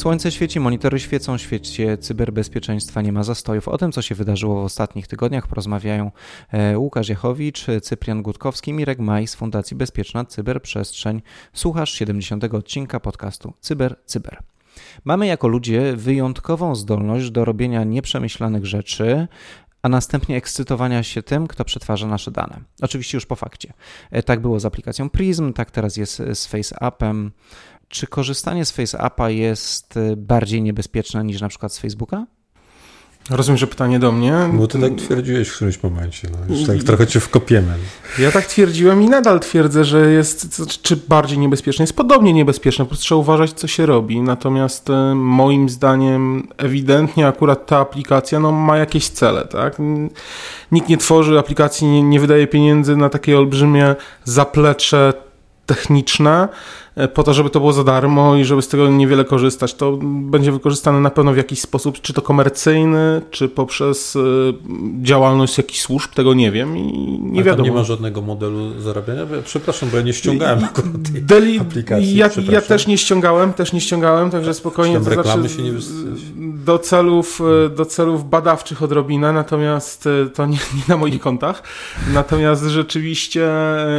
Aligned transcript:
Słońce 0.00 0.32
świeci, 0.32 0.60
monitory 0.60 1.00
świecą, 1.00 1.38
świecie 1.38 1.98
cyberbezpieczeństwa 1.98 3.02
nie 3.02 3.12
ma 3.12 3.22
zastojów. 3.22 3.68
O 3.68 3.78
tym, 3.78 3.92
co 3.92 4.02
się 4.02 4.14
wydarzyło 4.14 4.62
w 4.62 4.64
ostatnich 4.64 5.06
tygodniach, 5.06 5.46
porozmawiają 5.46 6.10
e, 6.52 6.78
Łukasz 6.78 7.08
Jachowicz, 7.08 7.66
Cyprian 7.82 8.22
Gutkowski, 8.22 8.72
Mirek 8.72 8.98
Maj 8.98 9.26
z 9.26 9.34
Fundacji 9.34 9.76
Bezpieczna 9.76 10.24
Cyberprzestrzeń. 10.24 11.22
Słuchasz 11.52 11.92
70. 11.92 12.44
odcinka 12.44 13.00
podcastu 13.00 13.52
Cyber 13.60 13.96
Cyber. 14.06 14.38
Mamy 15.04 15.26
jako 15.26 15.48
ludzie 15.48 15.96
wyjątkową 15.96 16.74
zdolność 16.74 17.30
do 17.30 17.44
robienia 17.44 17.84
nieprzemyślanych 17.84 18.66
rzeczy, 18.66 19.28
a 19.82 19.88
następnie 19.88 20.36
ekscytowania 20.36 21.02
się 21.02 21.22
tym, 21.22 21.46
kto 21.46 21.64
przetwarza 21.64 22.06
nasze 22.06 22.30
dane. 22.30 22.60
Oczywiście 22.82 23.16
już 23.16 23.26
po 23.26 23.36
fakcie. 23.36 23.72
E, 24.10 24.22
tak 24.22 24.40
było 24.40 24.60
z 24.60 24.64
aplikacją 24.64 25.10
Prism, 25.10 25.52
tak 25.52 25.70
teraz 25.70 25.96
jest 25.96 26.22
z 26.34 26.46
FaceAppem. 26.46 27.32
Czy 27.90 28.06
korzystanie 28.06 28.64
z 28.64 28.70
FaceAppa 28.70 29.30
jest 29.30 29.96
y, 29.96 30.16
bardziej 30.16 30.62
niebezpieczne 30.62 31.24
niż 31.24 31.40
na 31.40 31.48
przykład 31.48 31.72
z 31.72 31.78
Facebooka? 31.78 32.26
Rozumiem, 33.30 33.58
że 33.58 33.66
pytanie 33.66 33.98
do 33.98 34.12
mnie. 34.12 34.34
Bo 34.52 34.66
ty 34.66 34.80
tak 34.80 34.94
twierdziłeś 34.94 35.48
w 35.48 35.54
którymś 35.54 35.82
momencie. 35.82 36.28
No, 36.30 36.56
już 36.56 36.66
tak 36.66 36.82
trochę 36.82 37.06
cię 37.06 37.20
wkopiemy. 37.20 37.74
Ja 38.18 38.30
tak 38.30 38.46
twierdziłem 38.46 39.02
i 39.02 39.08
nadal 39.08 39.40
twierdzę, 39.40 39.84
że 39.84 40.10
jest 40.10 40.62
czy 40.82 40.96
bardziej 40.96 41.38
niebezpieczne. 41.38 41.82
Jest 41.82 41.96
podobnie 41.96 42.32
niebezpieczne, 42.32 42.84
po 42.84 42.88
prostu 42.88 43.04
trzeba 43.04 43.20
uważać, 43.20 43.52
co 43.52 43.66
się 43.66 43.86
robi. 43.86 44.20
Natomiast 44.20 44.90
y, 44.90 45.14
moim 45.14 45.68
zdaniem 45.68 46.48
ewidentnie 46.56 47.26
akurat 47.26 47.66
ta 47.66 47.78
aplikacja 47.78 48.40
no, 48.40 48.52
ma 48.52 48.76
jakieś 48.76 49.08
cele. 49.08 49.44
Tak? 49.44 49.76
Nikt 50.72 50.88
nie 50.88 50.96
tworzy 50.96 51.38
aplikacji, 51.38 51.86
nie, 51.86 52.02
nie 52.02 52.20
wydaje 52.20 52.46
pieniędzy 52.46 52.96
na 52.96 53.08
takie 53.08 53.38
olbrzymie 53.38 53.94
zaplecze 54.24 55.12
techniczne 55.70 56.42
e, 56.42 56.48
po 57.08 57.22
to, 57.22 57.34
żeby 57.34 57.50
to 57.50 57.60
było 57.60 57.72
za 57.72 57.84
darmo 57.84 58.36
i 58.36 58.44
żeby 58.44 58.62
z 58.62 58.68
tego 58.68 58.88
niewiele 58.88 59.24
korzystać. 59.24 59.74
To 59.74 59.98
będzie 60.02 60.52
wykorzystane 60.52 61.00
na 61.00 61.10
pewno 61.10 61.32
w 61.32 61.36
jakiś 61.36 61.60
sposób, 61.60 62.00
czy 62.00 62.12
to 62.12 62.22
komercyjny, 62.22 63.22
czy 63.30 63.48
poprzez 63.48 64.16
e, 64.16 64.20
działalność 65.02 65.58
jakichś 65.58 65.80
służb, 65.80 66.10
tego 66.14 66.34
nie 66.34 66.52
wiem 66.52 66.76
i 66.76 67.18
nie 67.22 67.42
wiadomo. 67.42 67.68
nie 67.68 67.74
ma 67.74 67.84
żadnego 67.84 68.20
modelu 68.20 68.80
zarabiania? 68.80 69.26
Przepraszam, 69.44 69.88
bo 69.90 69.96
ja 69.96 70.02
nie 70.02 70.12
ściągałem 70.12 70.64
akurat 70.64 70.92
tej 71.12 71.22
Deli 71.22 71.58
aplikacji. 71.58 72.16
Ja, 72.16 72.30
ja, 72.50 72.60
też 72.60 72.86
nie 72.86 72.98
ściągałem, 72.98 73.52
też 73.52 73.72
nie 73.72 73.80
ściągałem, 73.80 74.30
także 74.30 74.54
spokojnie. 74.54 74.98
To 74.98 75.04
znaczy, 75.04 75.48
się 75.48 75.62
nie 75.62 75.72
do 76.64 76.78
celów, 76.78 77.40
e, 77.66 77.68
do 77.68 77.84
celów 77.84 78.30
badawczych 78.30 78.82
odrobinę, 78.82 79.32
natomiast 79.32 80.08
to 80.34 80.46
nie, 80.46 80.58
nie 80.76 80.82
na 80.88 80.96
moich 80.96 81.20
kontach. 81.20 81.62
Natomiast 82.14 82.64
rzeczywiście 82.64 83.50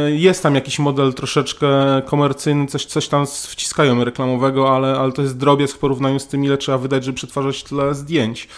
jest 0.06 0.42
tam 0.42 0.54
jakiś 0.54 0.78
model 0.78 1.14
troszeczkę 1.14 1.68
komercyjny, 2.06 2.66
coś, 2.66 2.86
coś 2.92 3.08
tam 3.08 3.26
wciskają 3.26 4.04
reklamowego, 4.04 4.76
ale, 4.76 4.98
ale 4.98 5.12
to 5.12 5.22
jest 5.22 5.38
drobiazg 5.38 5.76
w 5.76 5.78
porównaniu 5.78 6.18
z 6.18 6.26
tym, 6.26 6.44
ile 6.44 6.58
trzeba 6.58 6.78
wydać, 6.78 7.04
żeby 7.04 7.16
przetwarzać 7.16 7.62
tyle 7.62 7.94
zdjęć. 7.94 8.48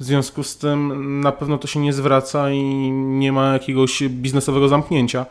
W 0.00 0.04
związku 0.04 0.42
z 0.42 0.56
tym 0.56 1.20
na 1.20 1.32
pewno 1.32 1.58
to 1.58 1.66
się 1.66 1.80
nie 1.80 1.92
zwraca 1.92 2.50
i 2.50 2.62
nie 2.92 3.32
ma 3.32 3.52
jakiegoś 3.52 4.02
biznesowego 4.02 4.68
zamknięcia. 4.68 5.26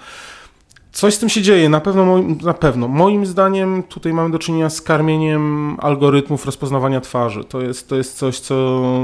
Coś 0.92 1.14
z 1.14 1.20
tym 1.20 1.30
się 1.30 1.42
dzieje, 1.42 1.70
na 1.70 1.80
pewno, 1.81 2.20
na 2.42 2.54
pewno. 2.54 2.88
Moim 2.88 3.26
zdaniem 3.26 3.84
tutaj 3.84 4.14
mamy 4.14 4.31
do 4.31 4.40
czynienia 4.40 4.70
z 4.70 4.81
karmieniem 4.81 5.78
algorytmów 5.80 6.46
rozpoznawania 6.46 7.02
twarzy. 7.02 7.44
To 7.44 7.62
jest, 7.62 7.90
to 7.90 7.96
jest 7.96 8.18
coś, 8.18 8.40
co 8.40 8.56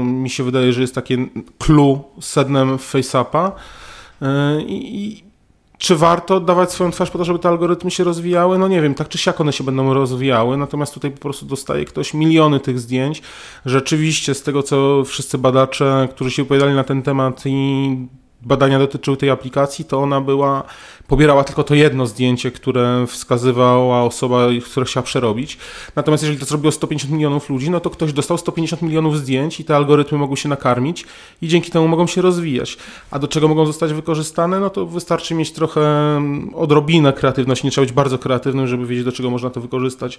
mi 0.04 0.30
się 0.30 0.44
wydaje, 0.44 0.72
że 0.72 0.80
jest 0.80 0.94
takie 0.94 1.26
clue 1.58 2.04
sednem 2.20 2.78
FaceAppa. 2.78 3.52
Yy, 4.20 4.28
I, 4.66 5.29
czy 5.80 5.96
warto 5.96 6.36
oddawać 6.36 6.72
swoją 6.72 6.90
twarz 6.90 7.10
po 7.10 7.18
to, 7.18 7.24
żeby 7.24 7.38
te 7.38 7.48
algorytmy 7.48 7.90
się 7.90 8.04
rozwijały? 8.04 8.58
No 8.58 8.68
nie 8.68 8.82
wiem, 8.82 8.94
tak 8.94 9.08
czy 9.08 9.18
siak 9.18 9.40
one 9.40 9.52
się 9.52 9.64
będą 9.64 9.94
rozwijały, 9.94 10.56
natomiast 10.56 10.94
tutaj 10.94 11.10
po 11.10 11.18
prostu 11.18 11.46
dostaje 11.46 11.84
ktoś 11.84 12.14
miliony 12.14 12.60
tych 12.60 12.80
zdjęć. 12.80 13.22
Rzeczywiście, 13.66 14.34
z 14.34 14.42
tego 14.42 14.62
co 14.62 15.04
wszyscy 15.04 15.38
badacze, 15.38 16.08
którzy 16.10 16.30
się 16.30 16.42
opowiadali 16.42 16.74
na 16.74 16.84
ten 16.84 17.02
temat 17.02 17.42
i 17.46 17.96
badania 18.42 18.78
dotyczyły 18.78 19.16
tej 19.16 19.30
aplikacji, 19.30 19.84
to 19.84 19.98
ona 19.98 20.20
była, 20.20 20.62
pobierała 21.08 21.44
tylko 21.44 21.64
to 21.64 21.74
jedno 21.74 22.06
zdjęcie, 22.06 22.50
które 22.50 23.06
wskazywała 23.06 24.02
osoba, 24.02 24.46
która 24.64 24.86
chciała 24.86 25.04
przerobić. 25.04 25.58
Natomiast 25.96 26.22
jeżeli 26.22 26.40
to 26.40 26.46
zrobiło 26.46 26.72
150 26.72 27.12
milionów 27.12 27.50
ludzi, 27.50 27.70
no 27.70 27.80
to 27.80 27.90
ktoś 27.90 28.12
dostał 28.12 28.38
150 28.38 28.82
milionów 28.82 29.18
zdjęć 29.18 29.60
i 29.60 29.64
te 29.64 29.76
algorytmy 29.76 30.18
mogą 30.18 30.36
się 30.36 30.48
nakarmić 30.48 31.06
i 31.42 31.48
dzięki 31.48 31.70
temu 31.70 31.88
mogą 31.88 32.06
się 32.06 32.22
rozwijać. 32.22 32.76
A 33.10 33.18
do 33.18 33.28
czego 33.28 33.48
mogą 33.48 33.66
zostać 33.66 33.92
wykorzystane? 33.92 34.60
No 34.60 34.70
to 34.70 34.86
wystarczy 34.86 35.34
mieć 35.34 35.52
trochę 35.52 35.80
mm, 36.16 36.54
odrobinę 36.54 37.12
kreatywności, 37.12 37.66
nie 37.66 37.70
trzeba 37.70 37.84
być 37.84 37.94
bardzo 37.94 38.18
kreatywnym, 38.18 38.66
żeby 38.66 38.86
wiedzieć, 38.86 39.04
do 39.04 39.12
czego 39.12 39.30
można 39.30 39.50
to 39.50 39.60
wykorzystać. 39.60 40.18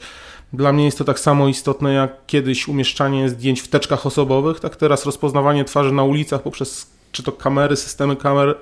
Dla 0.54 0.74
mnie 0.74 0.86
jest 0.86 0.98
to 0.98 1.04
tak 1.04 1.20
samo 1.20 1.48
istotne 1.48 1.94
jak 1.94 2.26
kiedyś 2.28 2.68
umieszczanie 2.68 3.30
zdjęć 3.30 3.62
w 3.62 3.68
teczkach 3.68 4.06
osobowych, 4.06 4.60
tak 4.60 4.76
teraz 4.76 5.06
rozpoznawanie 5.06 5.66
twarzy 5.66 5.92
na 5.92 6.04
ulicach 6.04 6.42
poprzez 6.42 7.01
czy 7.12 7.24
to 7.24 7.32
kamery, 7.32 7.76
systemy 7.76 8.16
kamer, 8.16 8.58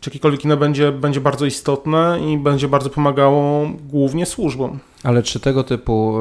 czy 0.00 0.10
jakiekolwiek 0.10 0.44
inne 0.44 0.56
będzie, 0.56 0.92
będzie 0.92 1.20
bardzo 1.20 1.46
istotne 1.46 2.20
i 2.28 2.38
będzie 2.38 2.68
bardzo 2.68 2.90
pomagało 2.90 3.68
głównie 3.90 4.26
służbom. 4.26 4.78
Ale 5.02 5.22
czy 5.22 5.40
tego 5.40 5.64
typu 5.64 6.18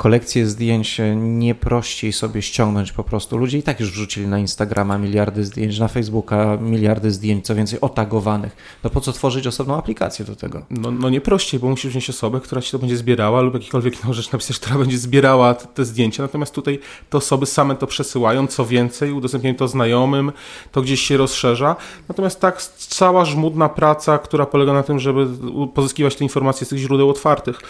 kolekcję 0.00 0.46
zdjęć 0.46 1.00
nie 1.16 1.54
prościej 1.54 2.12
sobie 2.12 2.42
ściągnąć 2.42 2.92
po 2.92 3.04
prostu. 3.04 3.38
Ludzie 3.38 3.58
i 3.58 3.62
tak 3.62 3.80
już 3.80 3.90
wrzucili 3.90 4.26
na 4.26 4.38
Instagrama 4.38 4.98
miliardy 4.98 5.44
zdjęć, 5.44 5.78
na 5.78 5.88
Facebooka 5.88 6.58
miliardy 6.60 7.10
zdjęć, 7.10 7.46
co 7.46 7.54
więcej 7.54 7.80
otagowanych. 7.80 8.56
No 8.84 8.90
po 8.90 9.00
co 9.00 9.12
tworzyć 9.12 9.46
osobną 9.46 9.76
aplikację 9.76 10.24
do 10.24 10.36
tego? 10.36 10.62
No, 10.70 10.90
no 10.90 11.10
nie 11.10 11.20
prościej, 11.20 11.60
bo 11.60 11.68
musisz 11.68 11.94
mieć 11.94 12.10
osobę, 12.10 12.40
która 12.40 12.62
ci 12.62 12.72
to 12.72 12.78
będzie 12.78 12.96
zbierała 12.96 13.40
lub 13.40 13.54
jakikolwiek 13.54 14.04
inną 14.04 14.12
rzecz 14.12 14.32
napisać, 14.32 14.58
która 14.58 14.78
będzie 14.78 14.98
zbierała 14.98 15.54
te, 15.54 15.66
te, 15.66 15.84
zdjęcia. 15.84 16.22
Natomiast 16.22 16.54
tutaj 16.54 16.78
te 17.10 17.18
osoby 17.18 17.46
same 17.46 17.76
to 17.76 17.86
przesyłają, 17.86 18.46
co 18.46 18.66
więcej, 18.66 19.12
udostępniają 19.12 19.56
to 19.56 19.68
znajomym, 19.68 20.32
to 20.72 20.82
gdzieś 20.82 21.00
się 21.00 21.16
rozszerza. 21.16 21.76
Natomiast 22.08 22.40
tak 22.40 22.62
cała 22.76 23.24
żmudna 23.24 23.68
praca, 23.68 24.18
która 24.18 24.46
polega 24.46 24.72
na 24.72 24.82
tym, 24.82 24.98
żeby 24.98 25.26
pozyskiwać 25.74 26.16
te 26.16 26.24
informacje 26.24 26.66
z 26.66 26.70
tych 26.70 26.78
źródeł 26.78 27.10
otwartych 27.10 27.60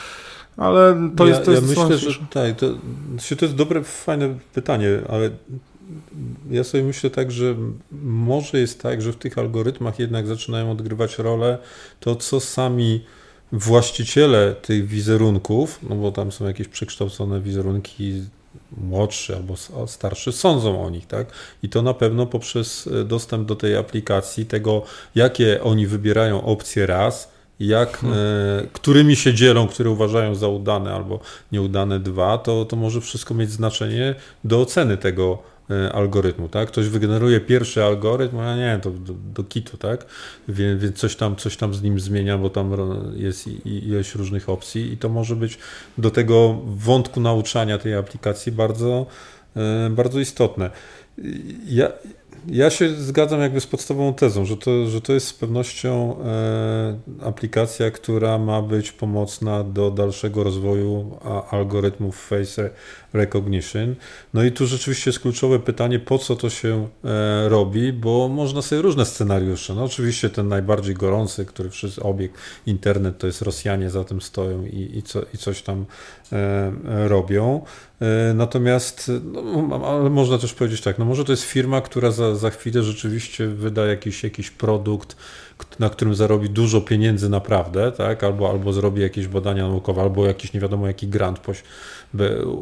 ale 0.56 1.11
to 1.16 1.27
ja, 1.27 1.31
jest... 1.34 1.44
To 1.44 1.50
jest 1.50 1.77
ja 1.77 1.84
myślę, 1.84 1.99
że 1.99 2.21
tak, 2.31 2.56
to, 2.56 2.66
to 3.38 3.44
jest 3.44 3.55
dobre, 3.55 3.84
fajne 3.84 4.38
pytanie, 4.55 4.88
ale 5.09 5.31
ja 6.50 6.65
sobie 6.65 6.84
myślę 6.84 7.11
tak, 7.11 7.33
że 7.33 7.55
może 8.03 8.61
jest 8.61 8.83
tak, 8.83 9.03
że 9.03 9.12
w 9.12 9.16
tych 9.16 9.38
algorytmach 9.38 9.99
jednak 9.99 10.27
zaczynają 10.27 10.71
odgrywać 10.71 11.19
rolę 11.19 11.59
to, 12.00 12.16
co 12.16 12.41
sami 12.41 13.05
właściciele 13.53 14.55
tych 14.55 14.87
wizerunków, 14.87 15.78
no 15.83 15.97
bo 15.97 16.12
tam 16.12 16.33
są 16.33 16.47
jakieś 16.47 16.69
przekształcone 16.69 17.41
wizerunki 17.41 18.22
młodsze 18.77 19.37
albo 19.37 19.55
starsze, 19.87 20.32
sądzą 20.32 20.84
o 20.84 20.91
nich, 20.91 21.06
tak? 21.06 21.27
I 21.62 21.69
to 21.69 21.82
na 21.82 21.94
pewno 21.94 22.27
poprzez 22.27 22.88
dostęp 23.05 23.49
do 23.49 23.56
tej 23.56 23.77
aplikacji, 23.77 24.47
tego, 24.47 24.82
jakie 25.15 25.62
oni 25.62 25.87
wybierają 25.87 26.44
opcje 26.44 26.87
raz, 26.87 27.32
jak, 27.60 27.98
hmm. 27.98 28.19
e, 28.19 28.66
którymi 28.72 29.16
się 29.16 29.34
dzielą, 29.34 29.69
które 29.69 29.91
uważają 29.91 30.34
za 30.34 30.48
udane 30.48 30.94
albo 30.94 31.21
nieudane 31.53 32.00
dwa, 32.00 32.38
to, 32.38 32.65
to 32.65 32.76
może 32.76 33.00
wszystko 33.00 33.34
mieć 33.34 33.50
znaczenie 33.50 34.15
do 34.44 34.60
oceny 34.60 34.97
tego 34.97 35.38
e, 35.70 35.93
algorytmu, 35.93 36.49
tak? 36.49 36.69
Ktoś 36.69 36.88
wygeneruje 36.88 37.41
pierwszy 37.41 37.84
algorytm, 37.84 38.38
a 38.38 38.56
nie, 38.56 38.78
to 38.82 38.91
do, 38.91 39.15
do 39.34 39.44
kitu, 39.44 39.76
tak? 39.76 40.06
Więc, 40.49 40.82
więc, 40.82 40.99
coś, 40.99 41.16
tam, 41.16 41.37
coś 41.37 41.56
tam 41.56 41.75
z 41.75 41.82
nim 41.82 42.00
zmienia, 42.00 42.38
bo 42.38 42.50
tam 42.50 42.76
jest 43.16 43.47
ileś 43.66 44.15
różnych 44.15 44.49
opcji 44.49 44.93
i 44.93 44.97
to 44.97 45.09
może 45.09 45.37
być 45.37 45.59
do 45.99 46.10
tego 46.10 46.60
wątku 46.65 47.20
nauczania 47.20 47.79
tej 47.79 47.94
aplikacji 47.94 48.52
bardzo, 48.52 49.06
e, 49.56 49.90
bardzo 49.90 50.20
istotne. 50.20 50.70
Ja, 51.67 51.93
ja 52.49 52.71
się 52.71 52.94
zgadzam 52.94 53.41
jakby 53.41 53.61
z 53.61 53.67
podstawową 53.67 54.15
tezą, 54.15 54.44
że 54.44 54.56
to, 54.56 54.87
że 54.87 55.00
to 55.00 55.12
jest 55.12 55.27
z 55.27 55.32
pewnością 55.32 56.17
e, 56.25 57.27
aplikacja, 57.27 57.91
która 57.91 58.38
ma 58.38 58.62
być 58.62 58.93
pomocna 58.93 59.65
do 59.65 59.91
dalszego 59.91 60.44
rozwoju 60.44 61.19
algorytmów 61.50 62.27
face 62.27 62.71
recognition. 63.12 63.94
No 64.34 64.44
i 64.44 64.52
tu 64.52 64.66
rzeczywiście 64.66 65.10
jest 65.10 65.20
kluczowe 65.20 65.58
pytanie, 65.58 65.98
po 65.98 66.18
co 66.18 66.36
to 66.36 66.50
się 66.50 66.88
e, 67.04 67.48
robi, 67.48 67.92
bo 67.92 68.28
można 68.28 68.62
sobie 68.62 68.82
różne 68.82 69.06
scenariusze. 69.06 69.74
No 69.74 69.84
oczywiście 69.84 70.30
ten 70.30 70.48
najbardziej 70.48 70.94
gorący, 70.94 71.44
który 71.44 71.70
wszyscy 71.70 72.02
obieg 72.02 72.32
internet, 72.66 73.18
to 73.18 73.26
jest 73.26 73.42
Rosjanie 73.42 73.90
za 73.90 74.04
tym 74.04 74.20
stoją 74.20 74.64
i, 74.64 74.98
i, 74.98 75.02
co, 75.02 75.22
i 75.34 75.38
coś 75.38 75.62
tam 75.62 75.84
e, 76.32 76.72
robią. 77.08 77.62
E, 78.00 78.34
natomiast, 78.34 79.10
no, 79.32 79.80
ale 79.86 80.10
można 80.10 80.38
też 80.38 80.54
powiedzieć 80.54 80.80
tak, 80.80 80.98
no 80.98 81.04
może 81.04 81.24
to 81.24 81.32
jest 81.32 81.42
firma, 81.42 81.80
która 81.80 82.10
za, 82.10 82.34
za 82.34 82.50
chwilę 82.50 82.82
rzeczywiście 82.82 83.46
wyda 83.46 83.86
jakiś, 83.86 84.24
jakiś 84.24 84.50
produkt, 84.50 85.16
na 85.78 85.90
którym 85.90 86.14
zarobi 86.14 86.50
dużo 86.50 86.80
pieniędzy 86.80 87.28
naprawdę, 87.28 87.92
tak? 87.92 88.24
albo, 88.24 88.50
albo 88.50 88.72
zrobi 88.72 89.02
jakieś 89.02 89.28
badania 89.28 89.68
naukowe, 89.68 90.02
albo 90.02 90.26
jakiś 90.26 90.52
nie 90.52 90.60
wiadomo 90.60 90.86
jaki 90.86 91.08
grant 91.08 91.38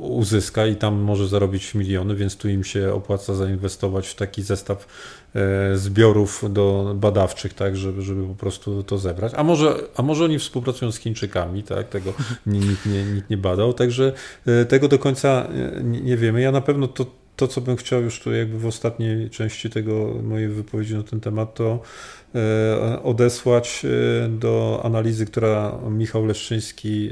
uzyska 0.09 0.67
i 0.67 0.77
tam 0.77 0.95
może 1.01 1.29
zarobić 1.29 1.75
miliony, 1.75 2.15
więc 2.15 2.37
tu 2.37 2.49
im 2.49 2.65
się 2.65 2.95
opłaca 2.95 3.35
zainwestować 3.35 4.09
w 4.09 4.15
taki 4.15 4.43
zestaw 4.43 4.87
e, 5.35 5.77
zbiorów 5.77 6.45
do 6.51 6.95
badawczych, 6.97 7.55
tak, 7.55 7.77
żeby, 7.77 8.03
żeby 8.03 8.27
po 8.27 8.35
prostu 8.35 8.83
to 8.83 8.99
zebrać. 8.99 9.33
A 9.37 9.45
może, 9.45 9.75
a 9.97 10.03
może 10.03 10.25
oni 10.25 10.39
współpracują 10.39 10.93
z 10.93 10.99
Chińczykami, 10.99 11.63
tak, 11.63 11.89
tego 11.89 12.13
nikt 12.47 12.87
nie, 12.87 13.05
nikt 13.05 13.31
nie 13.31 13.37
badał, 13.37 13.73
także 13.73 14.13
e, 14.47 14.65
tego 14.65 14.89
do 14.89 14.99
końca 14.99 15.29
e, 15.79 15.85
nie, 15.85 16.01
nie 16.01 16.17
wiemy. 16.17 16.41
Ja 16.41 16.53
na 16.53 16.61
pewno 16.61 16.89
to, 16.89 17.07
to, 17.39 17.49
co 17.49 17.61
bym 17.61 17.77
chciał 17.77 18.03
już 18.03 18.21
tu 18.21 18.33
jakby 18.33 18.59
w 18.59 18.67
ostatniej 18.67 19.31
części 19.31 19.71
tego 19.71 20.15
mojej 20.23 20.49
wypowiedzi 20.49 20.95
na 20.95 21.03
ten 21.03 21.21
temat, 21.21 21.55
to 21.55 21.81
E, 22.35 23.03
odesłać 23.03 23.83
e, 23.85 24.29
do 24.29 24.81
analizy, 24.85 25.27
która 25.27 25.79
Michał 25.91 26.27
Leszczyński 26.27 27.11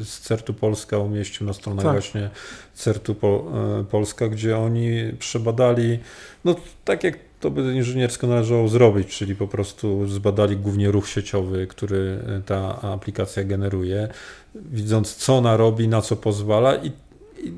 z 0.00 0.20
CERTU 0.20 0.54
Polska 0.54 0.98
umieścił 0.98 1.46
na 1.46 1.52
stronach 1.52 1.84
tak. 1.84 1.92
właśnie 1.92 2.30
CERTU 2.74 3.12
e, 3.12 3.84
Polska, 3.90 4.28
gdzie 4.28 4.58
oni 4.58 4.90
przebadali, 5.18 5.98
no 6.44 6.54
tak 6.84 7.04
jak 7.04 7.18
to 7.40 7.50
by 7.50 7.74
inżyniersko 7.74 8.26
należało 8.26 8.68
zrobić, 8.68 9.08
czyli 9.08 9.36
po 9.36 9.48
prostu 9.48 10.08
zbadali 10.08 10.56
głównie 10.56 10.90
ruch 10.90 11.08
sieciowy, 11.08 11.66
który 11.66 12.18
ta 12.46 12.82
aplikacja 12.82 13.44
generuje, 13.44 14.08
widząc 14.54 15.14
co 15.14 15.36
ona 15.36 15.56
robi, 15.56 15.88
na 15.88 16.02
co 16.02 16.16
pozwala 16.16 16.76
i 16.76 16.92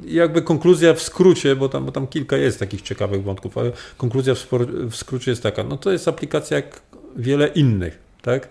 jakby 0.06 0.42
konkluzja 0.42 0.94
w 0.94 1.02
skrócie, 1.02 1.56
bo 1.56 1.68
tam, 1.68 1.86
bo 1.86 1.92
tam 1.92 2.06
kilka 2.06 2.36
jest 2.36 2.58
takich 2.58 2.82
ciekawych 2.82 3.22
wątków, 3.22 3.58
ale 3.58 3.72
konkluzja 3.96 4.34
w, 4.34 4.46
w 4.90 4.96
skrócie 4.96 5.30
jest 5.30 5.42
taka, 5.42 5.64
no 5.64 5.76
to 5.76 5.92
jest 5.92 6.08
aplikacja 6.08 6.56
jak 6.56 6.80
wiele 7.16 7.48
innych, 7.48 7.98
tak? 8.22 8.48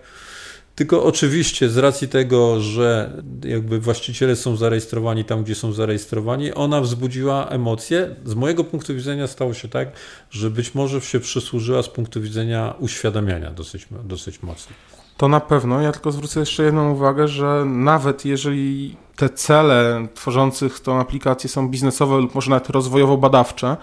Tylko 0.76 1.04
oczywiście 1.04 1.68
z 1.68 1.76
racji 1.76 2.08
tego, 2.08 2.60
że 2.60 3.22
jakby 3.44 3.80
właściciele 3.80 4.36
są 4.36 4.56
zarejestrowani 4.56 5.24
tam, 5.24 5.44
gdzie 5.44 5.54
są 5.54 5.72
zarejestrowani, 5.72 6.54
ona 6.54 6.80
wzbudziła 6.80 7.48
emocje. 7.48 8.16
Z 8.24 8.34
mojego 8.34 8.64
punktu 8.64 8.94
widzenia 8.94 9.26
stało 9.26 9.54
się 9.54 9.68
tak, 9.68 9.88
że 10.30 10.50
być 10.50 10.74
może 10.74 11.00
się 11.00 11.20
przysłużyła 11.20 11.82
z 11.82 11.88
punktu 11.88 12.20
widzenia 12.20 12.74
uświadamiania 12.78 13.50
dosyć, 13.50 13.86
dosyć 14.04 14.42
mocno. 14.42 14.72
To 15.16 15.28
na 15.28 15.40
pewno. 15.40 15.80
Ja 15.80 15.92
tylko 15.92 16.12
zwrócę 16.12 16.40
jeszcze 16.40 16.62
jedną 16.62 16.92
uwagę, 16.92 17.28
że 17.28 17.64
nawet 17.66 18.24
jeżeli 18.24 18.96
te 19.16 19.28
cele 19.28 20.06
tworzących 20.14 20.80
tą 20.80 21.00
aplikację 21.00 21.50
są 21.50 21.68
biznesowe 21.68 22.16
lub 22.18 22.34
może 22.34 22.50
nawet 22.50 22.68
rozwojowo-badawcze, 22.68 23.76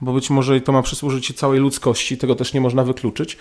bo 0.00 0.12
być 0.12 0.30
może 0.30 0.60
to 0.60 0.72
ma 0.72 0.82
przysłużyć 0.82 1.34
całej 1.36 1.60
ludzkości, 1.60 2.18
tego 2.18 2.34
też 2.34 2.54
nie 2.54 2.60
można 2.60 2.84
wykluczyć, 2.84 3.38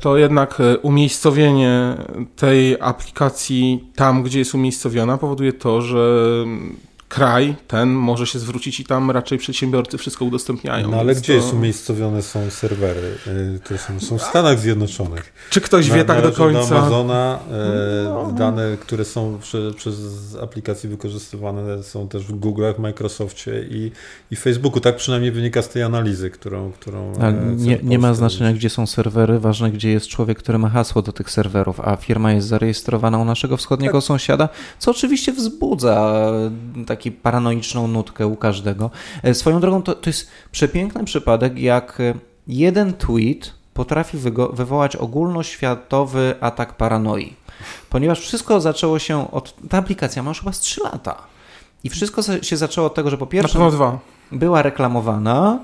to 0.00 0.16
jednak 0.16 0.60
e, 0.60 0.78
umiejscowienie 0.78 1.94
tej 2.36 2.80
aplikacji 2.80 3.90
tam, 3.94 4.22
gdzie 4.22 4.38
jest 4.38 4.54
umiejscowiona, 4.54 5.18
powoduje 5.18 5.52
to, 5.52 5.82
że 5.82 6.44
kraj 7.16 7.54
ten 7.68 7.88
może 7.88 8.26
się 8.26 8.38
zwrócić 8.38 8.80
i 8.80 8.84
tam 8.84 9.10
raczej 9.10 9.38
przedsiębiorcy 9.38 9.98
wszystko 9.98 10.24
udostępniają. 10.24 10.90
No 10.90 11.00
ale 11.00 11.14
gdzie 11.14 11.26
to... 11.26 11.32
jest 11.32 11.52
umiejscowione 11.52 12.22
są 12.22 12.50
serwery? 12.50 13.14
Y, 13.26 13.60
to 13.68 13.78
są, 13.78 14.00
są 14.00 14.18
w 14.18 14.22
Stanach 14.22 14.58
Zjednoczonych. 14.58 15.32
Czy 15.50 15.60
ktoś 15.60 15.90
wie 15.90 15.96
na, 15.96 16.04
tak 16.04 16.22
do 16.22 16.32
końca? 16.32 16.70
Do 16.70 16.78
Amazona 16.78 17.38
y, 17.38 18.04
no. 18.04 18.32
dane, 18.32 18.76
które 18.80 19.04
są 19.04 19.38
przy, 19.38 19.72
przez 19.76 19.96
aplikacje 20.42 20.90
wykorzystywane 20.90 21.82
są 21.82 22.08
też 22.08 22.24
w 22.24 22.40
Google'ach, 22.40 22.78
Microsoftie 22.78 23.66
i, 23.70 23.92
i 24.30 24.36
Facebooku. 24.36 24.80
Tak 24.80 24.96
przynajmniej 24.96 25.32
wynika 25.32 25.62
z 25.62 25.68
tej 25.68 25.82
analizy, 25.82 26.30
którą... 26.30 26.72
którą 26.72 27.12
ale 27.20 27.32
nie, 27.56 27.78
nie 27.82 27.98
ma 27.98 28.14
znaczenia, 28.14 28.52
gdzie 28.52 28.70
są 28.70 28.86
serwery, 28.86 29.38
ważne, 29.38 29.70
gdzie 29.70 29.90
jest 29.90 30.06
człowiek, 30.06 30.38
który 30.38 30.58
ma 30.58 30.68
hasło 30.68 31.02
do 31.02 31.12
tych 31.12 31.30
serwerów, 31.30 31.80
a 31.80 31.96
firma 31.96 32.32
jest 32.32 32.48
zarejestrowana 32.48 33.18
u 33.18 33.24
naszego 33.24 33.56
wschodniego 33.56 33.98
tak. 33.98 34.06
sąsiada, 34.06 34.48
co 34.78 34.90
oczywiście 34.90 35.32
wzbudza 35.32 36.32
tak 36.86 37.05
taki 37.06 37.12
paranoiczną 37.12 37.88
nutkę 37.88 38.26
u 38.26 38.36
każdego. 38.36 38.90
E, 39.22 39.34
swoją 39.34 39.60
drogą 39.60 39.82
to, 39.82 39.94
to 39.94 40.10
jest 40.10 40.30
przepiękny 40.52 41.04
przypadek, 41.04 41.58
jak 41.58 42.00
e, 42.00 42.14
jeden 42.46 42.92
tweet 42.92 43.54
potrafi 43.74 44.18
wywołać 44.52 44.96
ogólnoświatowy 44.96 46.34
atak 46.40 46.76
paranoi. 46.76 47.34
Ponieważ 47.90 48.20
wszystko 48.20 48.60
zaczęło 48.60 48.98
się 48.98 49.30
od. 49.30 49.54
Ta 49.68 49.78
aplikacja 49.78 50.22
ma 50.22 50.30
już 50.30 50.38
chyba 50.38 50.52
z 50.52 50.60
3 50.60 50.82
lata. 50.82 51.22
I 51.84 51.88
wszystko 51.90 52.22
się 52.42 52.56
zaczęło 52.56 52.86
od 52.86 52.94
tego, 52.94 53.10
że 53.10 53.18
po 53.18 53.26
pierwsze 53.26 53.58
była 54.32 54.62
reklamowana, 54.62 55.58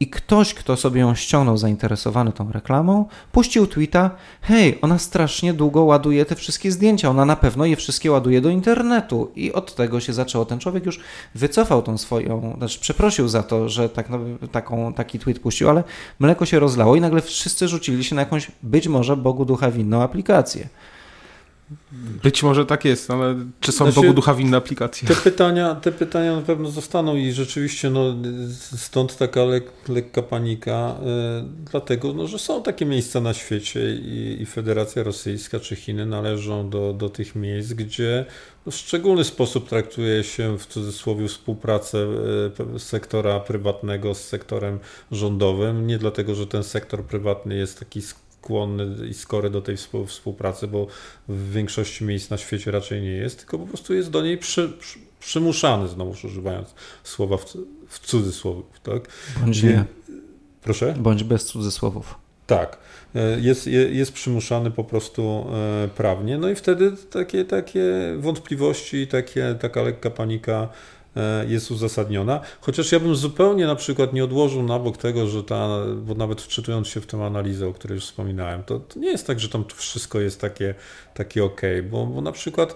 i 0.00 0.06
ktoś, 0.06 0.54
kto 0.54 0.76
sobie 0.76 1.00
ją 1.00 1.14
ściągnął 1.14 1.56
zainteresowany 1.56 2.32
tą 2.32 2.52
reklamą, 2.52 3.06
puścił 3.32 3.66
tweeta: 3.66 4.10
Hej, 4.40 4.78
ona 4.82 4.98
strasznie 4.98 5.54
długo 5.54 5.84
ładuje 5.84 6.24
te 6.24 6.34
wszystkie 6.34 6.72
zdjęcia, 6.72 7.10
ona 7.10 7.24
na 7.24 7.36
pewno 7.36 7.64
je 7.64 7.76
wszystkie 7.76 8.10
ładuje 8.10 8.40
do 8.40 8.48
internetu. 8.48 9.30
I 9.36 9.52
od 9.52 9.74
tego 9.74 10.00
się 10.00 10.12
zaczęło. 10.12 10.44
Ten 10.44 10.58
człowiek 10.58 10.86
już 10.86 11.00
wycofał 11.34 11.82
tą 11.82 11.98
swoją, 11.98 12.54
znaczy 12.58 12.80
przeprosił 12.80 13.28
za 13.28 13.42
to, 13.42 13.68
że 13.68 13.88
tak, 13.88 14.10
no, 14.10 14.18
taką, 14.52 14.92
taki 14.92 15.18
tweet 15.18 15.38
puścił, 15.38 15.68
ale 15.68 15.84
mleko 16.18 16.46
się 16.46 16.58
rozlało 16.58 16.96
i 16.96 17.00
nagle 17.00 17.20
wszyscy 17.20 17.68
rzucili 17.68 18.04
się 18.04 18.14
na 18.14 18.22
jakąś, 18.22 18.50
być 18.62 18.88
może 18.88 19.16
Bogu 19.16 19.44
ducha 19.44 19.70
winną 19.70 20.02
aplikację. 20.02 20.68
Być 22.22 22.42
może 22.42 22.66
tak 22.66 22.84
jest, 22.84 23.10
ale 23.10 23.34
czy 23.60 23.72
są 23.72 23.84
znaczy, 23.84 24.00
Bogu 24.00 24.14
ducha 24.14 24.34
winne 24.34 24.56
aplikacje? 24.56 25.08
Te 25.08 25.14
pytania, 25.14 25.74
te 25.74 25.92
pytania 25.92 26.36
na 26.36 26.42
pewno 26.42 26.70
zostaną 26.70 27.16
i 27.16 27.32
rzeczywiście 27.32 27.90
no, 27.90 28.14
stąd 28.76 29.16
taka 29.16 29.44
lek, 29.44 29.64
lekka 29.88 30.22
panika, 30.22 30.96
y, 31.00 31.70
dlatego 31.70 32.12
no, 32.12 32.26
że 32.26 32.38
są 32.38 32.62
takie 32.62 32.86
miejsca 32.86 33.20
na 33.20 33.34
świecie 33.34 33.94
i, 33.94 34.42
i, 34.42 34.46
Federacja 34.46 35.02
Rosyjska 35.02 35.60
czy 35.60 35.76
Chiny 35.76 36.06
należą 36.06 36.70
do, 36.70 36.92
do 36.92 37.08
tych 37.08 37.34
miejsc, 37.34 37.72
gdzie 37.72 38.24
no, 38.66 38.72
w 38.72 38.76
szczególny 38.76 39.24
sposób 39.24 39.68
traktuje 39.68 40.24
się 40.24 40.58
w 40.58 40.66
cudzysłowie 40.66 41.28
współpracę 41.28 42.06
y, 42.76 42.78
sektora 42.78 43.40
prywatnego 43.40 44.14
z 44.14 44.24
sektorem 44.24 44.78
rządowym. 45.10 45.86
Nie 45.86 45.98
dlatego, 45.98 46.34
że 46.34 46.46
ten 46.46 46.62
sektor 46.64 47.04
prywatny 47.04 47.56
jest 47.56 47.78
taki 47.78 48.02
skłonny 48.44 49.08
i 49.08 49.14
skory 49.14 49.50
do 49.50 49.62
tej 49.62 49.76
współpracy, 50.06 50.68
bo 50.68 50.86
w 51.28 51.52
większości 51.52 52.04
miejsc 52.04 52.30
na 52.30 52.36
świecie 52.36 52.70
raczej 52.70 53.02
nie 53.02 53.10
jest, 53.10 53.38
tylko 53.38 53.58
po 53.58 53.66
prostu 53.66 53.94
jest 53.94 54.10
do 54.10 54.22
niej 54.22 54.38
przy, 54.38 54.68
przy, 54.68 54.98
przymuszany, 55.20 55.88
znowu 55.88 56.10
używając 56.26 56.74
słowa 57.04 57.36
w, 57.36 57.44
w 57.88 57.98
cudzysłowie. 57.98 58.62
Tak? 58.82 59.08
Bądź 59.40 59.62
nie. 59.62 59.84
Proszę? 60.62 60.94
Bądź 60.98 61.24
bez 61.24 61.44
cudzysłowów. 61.44 62.14
Tak. 62.46 62.78
E, 63.14 63.40
jest, 63.40 63.66
jest 63.90 64.12
przymuszany 64.12 64.70
po 64.70 64.84
prostu 64.84 65.46
e, 65.84 65.88
prawnie. 65.88 66.38
No 66.38 66.48
i 66.48 66.54
wtedy 66.54 66.92
takie, 67.10 67.44
takie 67.44 67.82
wątpliwości, 68.18 69.06
takie, 69.06 69.54
taka 69.60 69.82
lekka 69.82 70.10
panika 70.10 70.68
jest 71.48 71.70
uzasadniona. 71.70 72.40
Chociaż 72.60 72.92
ja 72.92 73.00
bym 73.00 73.16
zupełnie 73.16 73.66
na 73.66 73.76
przykład 73.76 74.12
nie 74.12 74.24
odłożył 74.24 74.62
na 74.62 74.78
bok 74.78 74.96
tego, 74.96 75.26
że 75.26 75.42
ta, 75.42 75.68
bo 75.96 76.14
nawet 76.14 76.42
wczytując 76.42 76.88
się 76.88 77.00
w 77.00 77.06
tę 77.06 77.24
analizę, 77.24 77.68
o 77.68 77.72
której 77.72 77.94
już 77.94 78.04
wspominałem, 78.04 78.62
to, 78.62 78.80
to 78.80 78.98
nie 78.98 79.10
jest 79.10 79.26
tak, 79.26 79.40
że 79.40 79.48
tam 79.48 79.64
wszystko 79.74 80.20
jest 80.20 80.40
takie, 80.40 80.74
takie 81.14 81.44
ok, 81.44 81.60
bo, 81.90 82.06
bo 82.06 82.20
na 82.20 82.32
przykład 82.32 82.74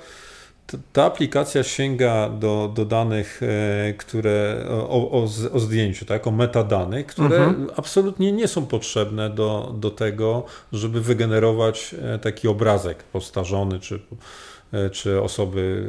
ta 0.92 1.04
aplikacja 1.04 1.62
sięga 1.62 2.28
do, 2.28 2.72
do 2.74 2.84
danych, 2.84 3.40
e, 3.42 3.92
które 3.92 4.64
o, 4.68 5.10
o, 5.10 5.22
o 5.52 5.60
zdjęciu, 5.60 6.04
tak, 6.04 6.26
o 6.26 6.30
metadanych, 6.30 7.06
które 7.06 7.36
mhm. 7.36 7.70
absolutnie 7.76 8.32
nie 8.32 8.48
są 8.48 8.66
potrzebne 8.66 9.30
do, 9.30 9.74
do 9.78 9.90
tego, 9.90 10.44
żeby 10.72 11.00
wygenerować 11.00 11.94
e, 12.02 12.18
taki 12.18 12.48
obrazek 12.48 13.02
postarzony 13.02 13.80
czy 13.80 13.98
E, 13.98 14.47
czy 14.92 15.22
osoby 15.22 15.84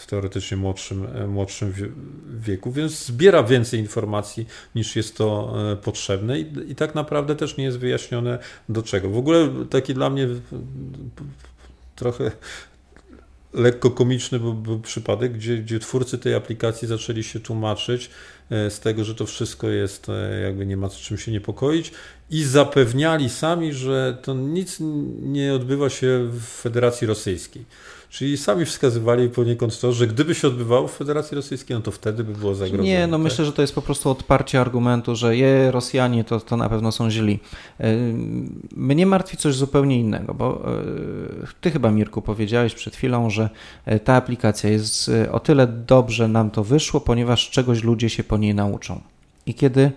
w 0.00 0.06
teoretycznie 0.06 0.56
młodszym, 0.56 1.06
e, 1.14 1.26
młodszym 1.26 1.72
wieku, 2.40 2.72
więc 2.72 3.06
zbiera 3.06 3.42
więcej 3.42 3.80
informacji 3.80 4.46
niż 4.74 4.96
jest 4.96 5.16
to 5.16 5.54
e, 5.72 5.76
potrzebne 5.76 6.40
i, 6.40 6.46
i 6.68 6.74
tak 6.74 6.94
naprawdę 6.94 7.36
też 7.36 7.56
nie 7.56 7.64
jest 7.64 7.78
wyjaśnione 7.78 8.38
do 8.68 8.82
czego. 8.82 9.10
W 9.10 9.18
ogóle 9.18 9.48
taki 9.70 9.94
dla 9.94 10.10
mnie 10.10 10.28
trochę 11.96 12.30
lekko 13.54 13.90
komiczny 13.90 14.40
był, 14.40 14.54
był 14.54 14.80
przypadek, 14.80 15.32
gdzie, 15.32 15.58
gdzie 15.58 15.78
twórcy 15.78 16.18
tej 16.18 16.34
aplikacji 16.34 16.88
zaczęli 16.88 17.22
się 17.22 17.40
tłumaczyć 17.40 18.10
z 18.50 18.80
tego, 18.80 19.04
że 19.04 19.14
to 19.14 19.26
wszystko 19.26 19.68
jest, 19.68 20.06
jakby 20.42 20.66
nie 20.66 20.76
ma 20.76 20.88
z 20.88 20.96
czym 20.96 21.18
się 21.18 21.32
niepokoić 21.32 21.92
i 22.30 22.44
zapewniali 22.44 23.30
sami, 23.30 23.72
że 23.72 24.18
to 24.22 24.34
nic 24.34 24.76
nie 25.22 25.54
odbywa 25.54 25.90
się 25.90 26.28
w 26.32 26.42
Federacji 26.42 27.06
Rosyjskiej. 27.06 27.64
Czyli 28.10 28.36
sami 28.36 28.64
wskazywali 28.64 29.28
poniekąd 29.28 29.80
to, 29.80 29.92
że 29.92 30.06
gdyby 30.06 30.34
się 30.34 30.48
odbywało 30.48 30.88
w 30.88 30.92
Federacji 30.92 31.34
Rosyjskiej, 31.34 31.76
no 31.76 31.82
to 31.82 31.90
wtedy 31.90 32.24
by 32.24 32.32
było 32.32 32.54
zagrożone. 32.54 32.88
Nie, 32.88 33.06
no 33.06 33.16
tak? 33.16 33.24
myślę, 33.24 33.44
że 33.44 33.52
to 33.52 33.62
jest 33.62 33.74
po 33.74 33.82
prostu 33.82 34.10
odparcie 34.10 34.60
argumentu, 34.60 35.16
że 35.16 35.36
je 35.36 35.70
Rosjanie 35.70 36.24
to, 36.24 36.40
to 36.40 36.56
na 36.56 36.68
pewno 36.68 36.92
są 36.92 37.10
źli. 37.10 37.40
E, 37.80 37.96
mnie 38.76 39.06
martwi 39.06 39.36
coś 39.36 39.54
zupełnie 39.54 40.00
innego, 40.00 40.34
bo 40.34 40.64
e, 40.66 41.46
ty 41.60 41.70
chyba 41.70 41.90
Mirku 41.90 42.22
powiedziałeś 42.22 42.74
przed 42.74 42.96
chwilą, 42.96 43.30
że 43.30 43.50
e, 43.84 44.00
ta 44.00 44.14
aplikacja 44.14 44.70
jest 44.70 45.10
o 45.32 45.40
tyle 45.40 45.66
dobrze 45.66 46.28
nam 46.28 46.50
to 46.50 46.64
wyszło, 46.64 47.00
ponieważ 47.00 47.50
czegoś 47.50 47.82
ludzie 47.82 48.10
się 48.10 48.24
po 48.24 48.36
niej 48.36 48.54
nauczą. 48.54 49.00
I 49.48 49.54
kiedy 49.54 49.80
e, 49.80 49.92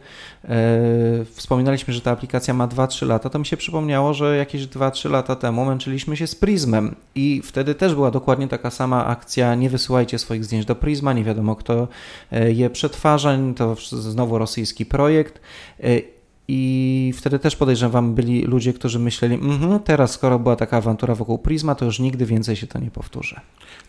wspominaliśmy, 1.35 1.93
że 1.93 2.01
ta 2.01 2.11
aplikacja 2.11 2.53
ma 2.53 2.67
2-3 2.67 3.07
lata, 3.07 3.29
to 3.29 3.39
mi 3.39 3.45
się 3.45 3.57
przypomniało, 3.57 4.13
że 4.13 4.37
jakieś 4.37 4.61
2-3 4.63 5.09
lata 5.09 5.35
temu 5.35 5.65
męczyliśmy 5.65 6.17
się 6.17 6.27
z 6.27 6.35
Prismem 6.35 6.95
i 7.15 7.41
wtedy 7.43 7.75
też 7.75 7.95
była 7.95 8.11
dokładnie 8.11 8.47
taka 8.47 8.69
sama 8.69 9.05
akcja, 9.05 9.55
nie 9.55 9.69
wysyłajcie 9.69 10.19
swoich 10.19 10.45
zdjęć 10.45 10.65
do 10.65 10.75
Prisma, 10.75 11.13
nie 11.13 11.23
wiadomo 11.23 11.55
kto 11.55 11.87
e, 12.31 12.51
je 12.51 12.69
przetwarza, 12.69 13.37
to 13.55 13.75
znowu 13.91 14.37
rosyjski 14.37 14.85
projekt. 14.85 15.41
E, 15.83 16.20
i 16.53 17.13
wtedy 17.17 17.39
też 17.39 17.55
podejrzewam, 17.55 18.15
byli 18.15 18.41
ludzie, 18.41 18.73
którzy 18.73 18.99
myśleli, 18.99 19.35
mm 19.35 19.79
teraz 19.79 20.11
skoro 20.11 20.39
była 20.39 20.55
taka 20.55 20.77
awantura 20.77 21.15
wokół 21.15 21.37
Prisma, 21.37 21.75
to 21.75 21.85
już 21.85 21.99
nigdy 21.99 22.25
więcej 22.25 22.55
się 22.55 22.67
to 22.67 22.79
nie 22.79 22.91
powtórzy. 22.91 23.35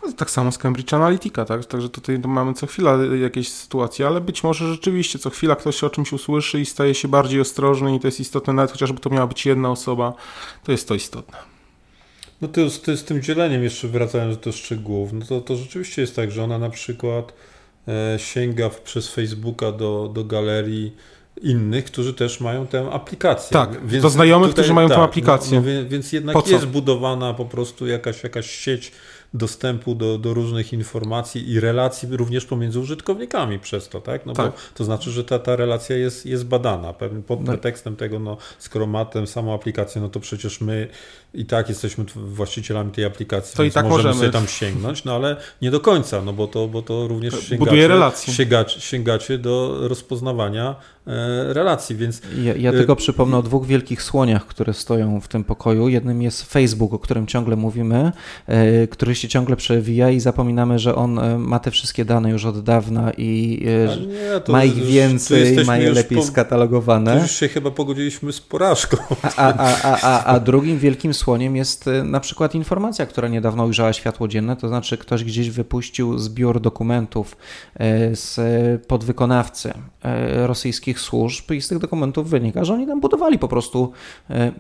No, 0.03 0.13
tak 0.13 0.31
samo 0.31 0.53
z 0.53 0.59
Cambridge 0.59 0.95
Analytica, 0.95 1.45
tak? 1.45 1.65
Także 1.65 1.89
tutaj 1.89 2.19
mamy 2.19 2.55
co 2.55 2.67
chwila 2.67 2.99
jakieś 3.21 3.49
sytuacje, 3.49 4.07
ale 4.07 4.21
być 4.21 4.45
może 4.45 4.73
rzeczywiście 4.73 5.19
co 5.19 5.31
chwila 5.31 5.57
ktoś 5.57 5.85
o 5.85 5.91
czymś 5.91 6.13
usłyszy 6.13 6.61
i 6.61 6.67
staje 6.67 6.95
się 6.95 7.09
bardziej 7.09 7.41
ostrożny 7.41 7.95
i 7.95 8.01
to 8.01 8.09
jest 8.09 8.21
istotne, 8.21 8.53
nawet 8.53 8.73
chociażby 8.73 9.01
to 9.01 9.11
miała 9.11 9.27
być 9.27 9.47
jedna 9.47 9.71
osoba, 9.71 10.15
to 10.65 10.73
jest 10.73 10.89
to 10.89 10.95
istotne. 10.95 11.39
No 12.41 12.49
to, 12.49 12.61
to 12.85 12.97
z 12.97 13.05
tym 13.05 13.23
dzieleniem 13.23 13.65
jeszcze 13.65 13.89
wracając 13.89 14.39
do 14.39 14.53
szczegółów, 14.53 15.13
no 15.13 15.27
to, 15.27 15.41
to 15.41 15.57
rzeczywiście 15.57 16.03
jest 16.03 16.17
tak, 16.17 16.31
że 16.31 16.45
ona 16.45 16.59
na 16.59 16.71
przykład 16.71 17.33
e, 17.89 18.19
sięga 18.19 18.71
przez 18.71 19.09
Facebooka 19.09 19.73
do, 19.73 20.11
do 20.15 20.25
galerii 20.25 20.93
innych, 21.43 21.85
którzy 21.85 22.15
też 22.15 22.41
mają 22.41 22.67
tę 22.67 22.91
aplikację. 22.93 23.53
Tak, 23.53 23.87
więc 23.87 24.03
do 24.03 24.11
znajomych, 24.11 24.49
tutaj, 24.49 24.63
którzy 24.63 24.75
mają 24.75 24.89
tak, 24.89 24.99
tę 24.99 25.05
aplikację. 25.05 25.61
No, 25.61 25.83
no, 25.83 25.89
więc 25.89 26.13
jednak 26.13 26.47
jest 26.47 26.67
budowana 26.67 27.35
po 27.35 27.45
prostu 27.45 27.87
jakaś, 27.87 28.23
jakaś 28.23 28.51
sieć 28.51 28.93
dostępu 29.35 29.95
do, 29.95 30.19
do 30.19 30.35
różnych 30.35 30.73
informacji 30.73 31.51
i 31.51 31.61
relacji 31.61 32.17
również 32.17 32.45
pomiędzy 32.45 32.81
użytkownikami 32.81 33.59
przez 33.59 33.89
to, 33.89 34.01
tak? 34.01 34.27
No 34.27 34.33
tak. 34.33 34.47
bo 34.47 34.53
to 34.75 34.85
znaczy, 34.85 35.11
że 35.11 35.25
ta, 35.25 35.39
ta 35.39 35.57
relacja 35.57 35.97
jest, 35.97 36.27
jest 36.27 36.47
badana 36.47 36.93
pod 37.27 37.41
no. 37.41 37.47
pretekstem 37.47 37.97
tego, 37.97 38.19
no 38.19 38.37
skoro 38.59 38.87
ma 38.87 39.05
tę 39.05 39.27
samą 39.27 39.55
aplikację, 39.55 40.01
no 40.01 40.09
to 40.09 40.21
przecież 40.21 40.61
my 40.61 40.89
i 41.35 41.47
tak 41.47 41.69
jesteśmy 41.69 42.05
właścicielami 42.17 42.93
tej 42.93 43.05
aplikacji, 43.05 43.57
to 43.57 43.65
i 43.65 43.71
tak 43.71 43.85
możemy, 43.85 44.09
możemy 44.09 44.15
sobie 44.15 44.33
tam 44.33 44.49
sięgnąć, 44.49 45.05
no 45.05 45.15
ale 45.15 45.37
nie 45.63 45.71
do 45.71 45.81
końca, 45.81 46.23
no 46.23 46.33
bo 46.33 46.47
to, 46.47 46.69
bo 46.69 46.83
to 46.83 47.09
również 47.09 47.35
sięgacie, 47.35 47.59
Buduje 47.59 47.89
relacje. 47.89 48.35
Sięgacie, 48.35 48.81
sięgacie 48.81 49.39
do 49.39 49.79
rozpoznawania 49.89 50.75
e, 51.07 51.53
relacji, 51.53 51.97
więc... 51.97 52.23
Ja, 52.43 52.55
ja 52.55 52.73
tylko 52.73 52.97
przypomnę 52.97 53.39
o 53.39 53.43
dwóch 53.43 53.67
wielkich 53.67 54.03
słoniach, 54.03 54.47
które 54.47 54.75
stoją 54.75 55.21
w 55.21 55.29
tym 55.29 55.45
pokoju. 55.45 55.89
Jednym 55.89 56.23
jest 56.23 56.53
Facebook, 56.53 56.93
o 56.93 56.99
którym 56.99 57.27
ciągle 57.27 57.57
mówimy, 57.57 58.13
e, 58.47 58.87
który 58.87 59.15
się 59.15 59.29
ciągle 59.29 59.57
przewija 59.57 60.11
i 60.11 60.21
zapominamy, 60.21 60.79
że 60.79 60.95
on 60.95 61.19
e, 61.19 61.39
ma 61.39 61.59
te 61.59 61.71
wszystkie 61.71 62.05
dane 62.05 62.31
już 62.31 62.45
od 62.45 62.63
dawna 62.65 63.13
i 63.17 63.63
nie, 64.09 64.53
ma 64.53 64.65
ich 64.65 64.77
już, 64.77 64.89
więcej, 64.89 65.65
ma 65.65 65.77
je 65.77 65.93
lepiej 65.93 66.19
po, 66.19 66.25
skatalogowane. 66.25 67.21
już 67.23 67.31
się 67.31 67.49
chyba 67.49 67.71
pogodziliśmy 67.71 68.33
z 68.33 68.41
porażką. 68.41 68.97
A, 69.23 69.55
a, 69.55 69.77
a, 69.83 70.01
a, 70.03 70.25
a 70.25 70.41
drugim 70.41 70.79
wielkim 70.79 71.15
słoniem 71.23 71.57
jest 71.57 71.89
e, 71.89 72.05
na 72.05 72.21
przykład 72.21 72.55
informacja, 72.55 73.07
która 73.07 73.29
niedawno 73.29 73.65
ujrzała 73.65 73.93
światło 73.93 74.29
dzienne, 74.29 74.57
to 74.57 74.69
znaczy 74.69 74.99
ktoś 74.99 75.25
gdzieś 75.25 75.51
wypuścił 75.51 76.19
zbiór 76.19 76.61
dokumentów 76.61 77.37
e, 77.75 78.17
z 78.17 78.41
podwykonawcy 78.87 79.73
rosyjskich 80.35 81.01
służb 81.01 81.51
i 81.51 81.63
z 81.63 81.69
tych 81.69 81.79
dokumentów 81.79 82.31
wynika, 82.31 82.65
że 82.65 82.75
oni 82.75 82.87
tam 82.87 83.01
budowali 83.01 83.39
po 83.39 83.49
prostu 83.49 83.93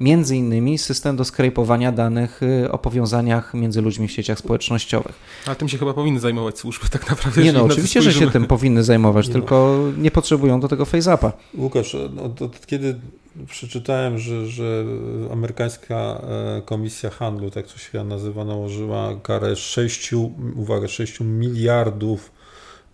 między 0.00 0.36
innymi 0.36 0.78
system 0.78 1.16
do 1.16 1.24
skrejpowania 1.24 1.92
danych 1.92 2.40
o 2.70 2.78
powiązaniach 2.78 3.54
między 3.54 3.80
ludźmi 3.80 4.08
w 4.08 4.12
sieciach 4.12 4.38
społecznościowych 4.38 4.72
społecznościowych. 4.72 5.14
A 5.46 5.54
tym 5.54 5.68
się 5.68 5.78
chyba 5.78 5.94
powinny 5.94 6.20
zajmować 6.20 6.58
służby 6.58 6.88
tak 6.88 7.10
naprawdę. 7.10 7.42
Nie 7.42 7.52
no, 7.52 7.64
oczywiście, 7.64 8.02
że 8.02 8.12
się 8.12 8.30
tym 8.30 8.46
powinny 8.46 8.84
zajmować, 8.84 9.26
nie 9.26 9.32
tylko 9.32 9.78
no. 9.78 10.02
nie 10.02 10.10
potrzebują 10.10 10.60
do 10.60 10.68
tego 10.68 10.84
FaceAppa. 10.84 11.32
Łukasz, 11.54 11.96
no, 12.14 12.28
to, 12.28 12.50
kiedy 12.66 13.00
przeczytałem, 13.46 14.18
że, 14.18 14.46
że 14.46 14.84
amerykańska 15.32 15.94
e, 15.94 16.62
komisja 16.64 17.10
handlu, 17.10 17.50
tak 17.50 17.66
to 17.66 17.78
się 17.78 18.04
nazywa, 18.04 18.44
nałożyła 18.44 19.20
karę 19.22 19.56
6, 19.56 20.12
uwaga, 20.56 20.88
6 20.88 21.20
miliardów 21.20 22.32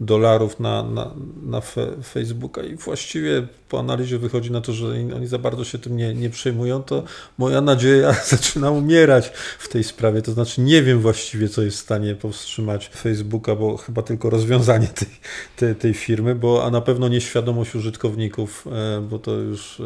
dolarów 0.01 0.61
na, 0.61 0.83
na, 0.83 1.15
na 1.43 1.61
Facebooka 2.03 2.63
i 2.63 2.77
właściwie 2.77 3.47
po 3.69 3.79
analizie 3.79 4.19
wychodzi 4.19 4.51
na 4.51 4.61
to, 4.61 4.73
że 4.73 4.87
oni 5.17 5.27
za 5.27 5.39
bardzo 5.39 5.65
się 5.65 5.79
tym 5.79 5.97
nie, 5.97 6.15
nie 6.15 6.31
przejmują, 6.31 6.83
to 6.83 7.03
moja 7.39 7.61
nadzieja 7.61 8.13
zaczyna 8.37 8.71
umierać 8.71 9.33
w 9.59 9.69
tej 9.69 9.85
sprawie. 9.85 10.23
To 10.23 10.33
znaczy 10.33 10.61
nie 10.61 10.83
wiem 10.83 11.01
właściwie, 11.01 11.49
co 11.49 11.63
jest 11.63 11.77
w 11.77 11.81
stanie 11.81 12.15
powstrzymać 12.15 12.89
Facebooka, 12.89 13.55
bo 13.55 13.77
chyba 13.77 14.03
tylko 14.03 14.31
rozwiązanie 14.31 14.87
tej, 14.87 15.09
tej, 15.57 15.75
tej 15.75 15.95
firmy, 15.95 16.35
bo 16.35 16.65
a 16.65 16.71
na 16.71 16.81
pewno 16.81 17.09
nieświadomość 17.09 17.75
użytkowników, 17.75 18.67
e, 18.67 19.01
bo 19.01 19.19
to 19.19 19.33
już 19.33 19.81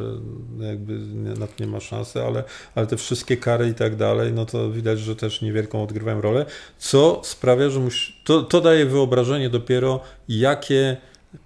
e, 0.60 0.66
jakby 0.66 0.98
na 1.38 1.46
to 1.46 1.52
nie 1.60 1.66
ma 1.66 1.80
szansy, 1.80 2.22
ale, 2.22 2.44
ale 2.74 2.86
te 2.86 2.96
wszystkie 2.96 3.36
kary 3.36 3.68
i 3.68 3.74
tak 3.74 3.96
dalej, 3.96 4.32
no 4.32 4.46
to 4.46 4.70
widać, 4.70 4.98
że 4.98 5.16
też 5.16 5.42
niewielką 5.42 5.82
odgrywają 5.82 6.20
rolę, 6.20 6.46
co 6.78 7.20
sprawia, 7.24 7.70
że 7.70 7.80
musi, 7.80 8.16
to, 8.24 8.42
to 8.42 8.60
daje 8.60 8.86
wyobrażenie 8.86 9.50
dopiero, 9.50 10.00
jakie 10.28 10.96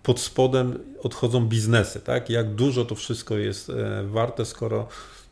pod 0.02 0.21
spodem 0.21 0.78
odchodzą 1.07 1.47
biznesy, 1.47 2.01
tak? 2.01 2.31
Jak 2.31 2.55
dużo 2.55 2.85
to 2.85 2.95
wszystko 2.95 3.37
jest 3.37 3.71
e, 3.71 4.07
warte, 4.07 4.45
skoro 4.45 4.89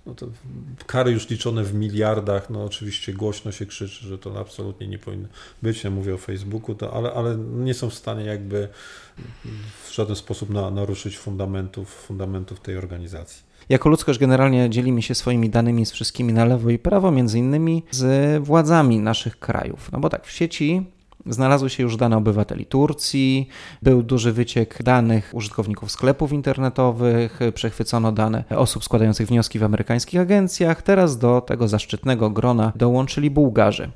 no 0.06 0.14
to 0.14 0.26
kary 0.86 1.10
już 1.10 1.28
liczone 1.30 1.64
w 1.64 1.74
miliardach, 1.74 2.50
no 2.50 2.64
oczywiście 2.64 3.12
głośno 3.12 3.52
się 3.52 3.66
krzyczy, 3.66 4.06
że 4.06 4.18
to 4.18 4.40
absolutnie 4.40 4.88
nie 4.88 4.98
powinno 4.98 5.28
być, 5.62 5.84
ja 5.84 5.90
mówię 5.90 6.14
o 6.14 6.18
Facebooku, 6.18 6.74
to, 6.74 6.92
ale, 6.92 7.12
ale 7.12 7.36
nie 7.36 7.74
są 7.74 7.90
w 7.90 7.94
stanie 7.94 8.24
jakby 8.24 8.68
w 9.84 9.94
żaden 9.94 10.16
sposób 10.16 10.50
na, 10.50 10.70
naruszyć 10.70 11.18
fundamentów, 11.18 11.88
fundamentów 11.88 12.60
tej 12.60 12.76
organizacji. 12.76 13.42
Jako 13.68 13.88
ludzkość 13.88 14.18
generalnie 14.18 14.70
dzielimy 14.70 15.02
się 15.02 15.14
swoimi 15.14 15.50
danymi 15.50 15.86
z 15.86 15.92
wszystkimi 15.92 16.32
na 16.32 16.44
lewo 16.44 16.70
i 16.70 16.78
prawo, 16.78 17.10
między 17.10 17.38
innymi 17.38 17.82
z 17.90 18.42
władzami 18.44 18.98
naszych 18.98 19.38
krajów. 19.38 19.92
No 19.92 20.00
bo 20.00 20.08
tak, 20.08 20.26
w 20.26 20.30
sieci 20.30 20.86
Znalazły 21.26 21.70
się 21.70 21.82
już 21.82 21.96
dane 21.96 22.16
obywateli 22.16 22.66
Turcji, 22.66 23.48
był 23.82 24.02
duży 24.02 24.32
wyciek 24.32 24.82
danych 24.82 25.30
użytkowników 25.32 25.90
sklepów 25.92 26.32
internetowych, 26.32 27.40
przechwycono 27.54 28.12
dane 28.12 28.44
osób 28.50 28.84
składających 28.84 29.28
wnioski 29.28 29.58
w 29.58 29.64
amerykańskich 29.64 30.20
agencjach. 30.20 30.82
Teraz 30.82 31.18
do 31.18 31.40
tego 31.40 31.68
zaszczytnego 31.68 32.30
grona 32.30 32.72
dołączyli 32.76 33.30
Bułgarzy. 33.30 33.90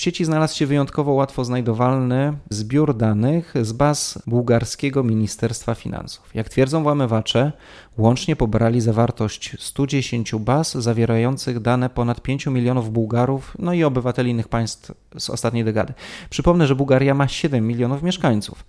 W 0.00 0.02
sieci 0.02 0.24
znalazł 0.24 0.56
się 0.56 0.66
wyjątkowo 0.66 1.12
łatwo 1.12 1.44
znajdowalny 1.44 2.32
zbiór 2.50 2.96
danych 2.96 3.54
z 3.62 3.72
baz 3.72 4.22
bułgarskiego 4.26 5.02
Ministerstwa 5.02 5.74
Finansów. 5.74 6.34
Jak 6.34 6.48
twierdzą 6.48 6.82
włamywacze, 6.82 7.52
łącznie 7.98 8.36
pobrali 8.36 8.80
zawartość 8.80 9.56
110 9.58 10.34
baz 10.34 10.74
zawierających 10.74 11.60
dane 11.60 11.90
ponad 11.90 12.20
5 12.20 12.46
milionów 12.46 12.92
Bułgarów, 12.92 13.56
no 13.58 13.72
i 13.72 13.84
obywateli 13.84 14.30
innych 14.30 14.48
państw 14.48 14.92
z 15.18 15.30
ostatniej 15.30 15.64
dekady. 15.64 15.92
Przypomnę, 16.30 16.66
że 16.66 16.74
Bułgaria 16.74 17.14
ma 17.14 17.28
7 17.28 17.66
milionów 17.66 18.02
mieszkańców. 18.02 18.64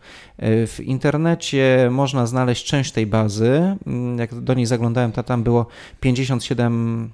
W 0.68 0.78
internecie 0.84 1.90
można 1.92 2.26
znaleźć 2.26 2.66
część 2.66 2.92
tej 2.92 3.08
bazy. 3.08 3.78
Jak 4.18 4.42
do 4.42 4.54
niej 4.54 4.66
zaglądałem, 4.66 5.12
to 5.12 5.24
tam 5.24 5.44
było 5.44 5.66
57 6.00 7.12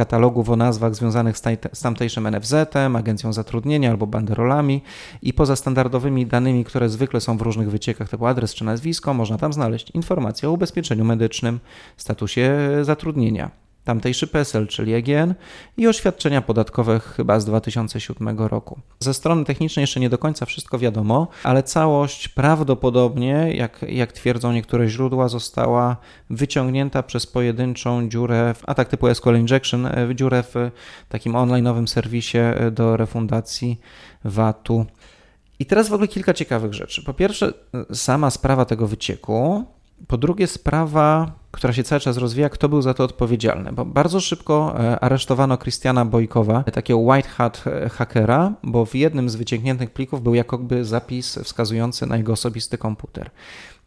katalogów 0.00 0.50
o 0.50 0.56
nazwach 0.56 0.94
związanych 0.94 1.38
z 1.72 1.80
tamtejszym 1.82 2.28
NFZ-em, 2.30 2.96
agencją 2.96 3.32
zatrudnienia 3.32 3.90
albo 3.90 4.06
banderolami 4.06 4.82
i 5.22 5.32
poza 5.32 5.56
standardowymi 5.56 6.26
danymi, 6.26 6.64
które 6.64 6.88
zwykle 6.88 7.20
są 7.20 7.36
w 7.38 7.42
różnych 7.42 7.70
wyciekach 7.70 8.08
typu 8.08 8.26
adres 8.26 8.54
czy 8.54 8.64
nazwisko, 8.64 9.14
można 9.14 9.38
tam 9.38 9.52
znaleźć 9.52 9.90
informacje 9.90 10.48
o 10.48 10.52
ubezpieczeniu 10.52 11.04
medycznym, 11.04 11.60
statusie 11.96 12.58
zatrudnienia 12.82 13.69
tamtejszy 13.84 14.26
PESEL, 14.26 14.66
czyli 14.66 14.94
EGN 14.94 15.34
i 15.76 15.88
oświadczenia 15.88 16.42
podatkowe 16.42 17.00
chyba 17.00 17.40
z 17.40 17.44
2007 17.44 18.38
roku. 18.38 18.80
Ze 19.00 19.14
strony 19.14 19.44
technicznej 19.44 19.82
jeszcze 19.82 20.00
nie 20.00 20.10
do 20.10 20.18
końca 20.18 20.46
wszystko 20.46 20.78
wiadomo, 20.78 21.28
ale 21.42 21.62
całość 21.62 22.28
prawdopodobnie, 22.28 23.52
jak, 23.54 23.84
jak 23.88 24.12
twierdzą 24.12 24.52
niektóre 24.52 24.88
źródła, 24.88 25.28
została 25.28 25.96
wyciągnięta 26.30 27.02
przez 27.02 27.26
pojedynczą 27.26 28.08
dziurę, 28.08 28.54
w 28.54 28.68
atak 28.68 28.88
typu 28.88 29.14
SQL 29.14 29.36
Injection, 29.36 29.86
e, 29.86 30.06
w 30.06 30.14
dziurę 30.14 30.42
w 30.42 30.54
takim 31.08 31.32
online'owym 31.32 31.86
serwisie 31.86 32.38
e, 32.38 32.70
do 32.70 32.96
refundacji 32.96 33.80
VAT-u. 34.24 34.86
I 35.58 35.66
teraz 35.66 35.88
w 35.88 35.92
ogóle 35.92 36.08
kilka 36.08 36.34
ciekawych 36.34 36.74
rzeczy. 36.74 37.04
Po 37.04 37.14
pierwsze, 37.14 37.52
sama 37.92 38.30
sprawa 38.30 38.64
tego 38.64 38.86
wycieku. 38.86 39.64
Po 40.06 40.18
drugie, 40.18 40.46
sprawa 40.46 41.32
która 41.50 41.72
się 41.72 41.82
cały 41.82 42.00
czas 42.00 42.16
rozwija, 42.16 42.48
kto 42.48 42.68
był 42.68 42.82
za 42.82 42.94
to 42.94 43.04
odpowiedzialny. 43.04 43.72
Bo 43.72 43.84
bardzo 43.84 44.20
szybko 44.20 44.74
e, 44.80 45.00
aresztowano 45.00 45.58
Christiana 45.58 46.04
Bojkowa, 46.04 46.62
takiego 46.62 46.98
white 46.98 47.28
hat 47.28 47.64
e, 47.66 47.88
hakera, 47.88 48.52
bo 48.62 48.86
w 48.86 48.94
jednym 48.94 49.30
z 49.30 49.36
wyciągniętych 49.36 49.90
plików 49.90 50.22
był 50.22 50.34
jakoby 50.34 50.84
zapis 50.84 51.38
wskazujący 51.44 52.06
na 52.06 52.16
jego 52.16 52.32
osobisty 52.32 52.78
komputer. 52.78 53.30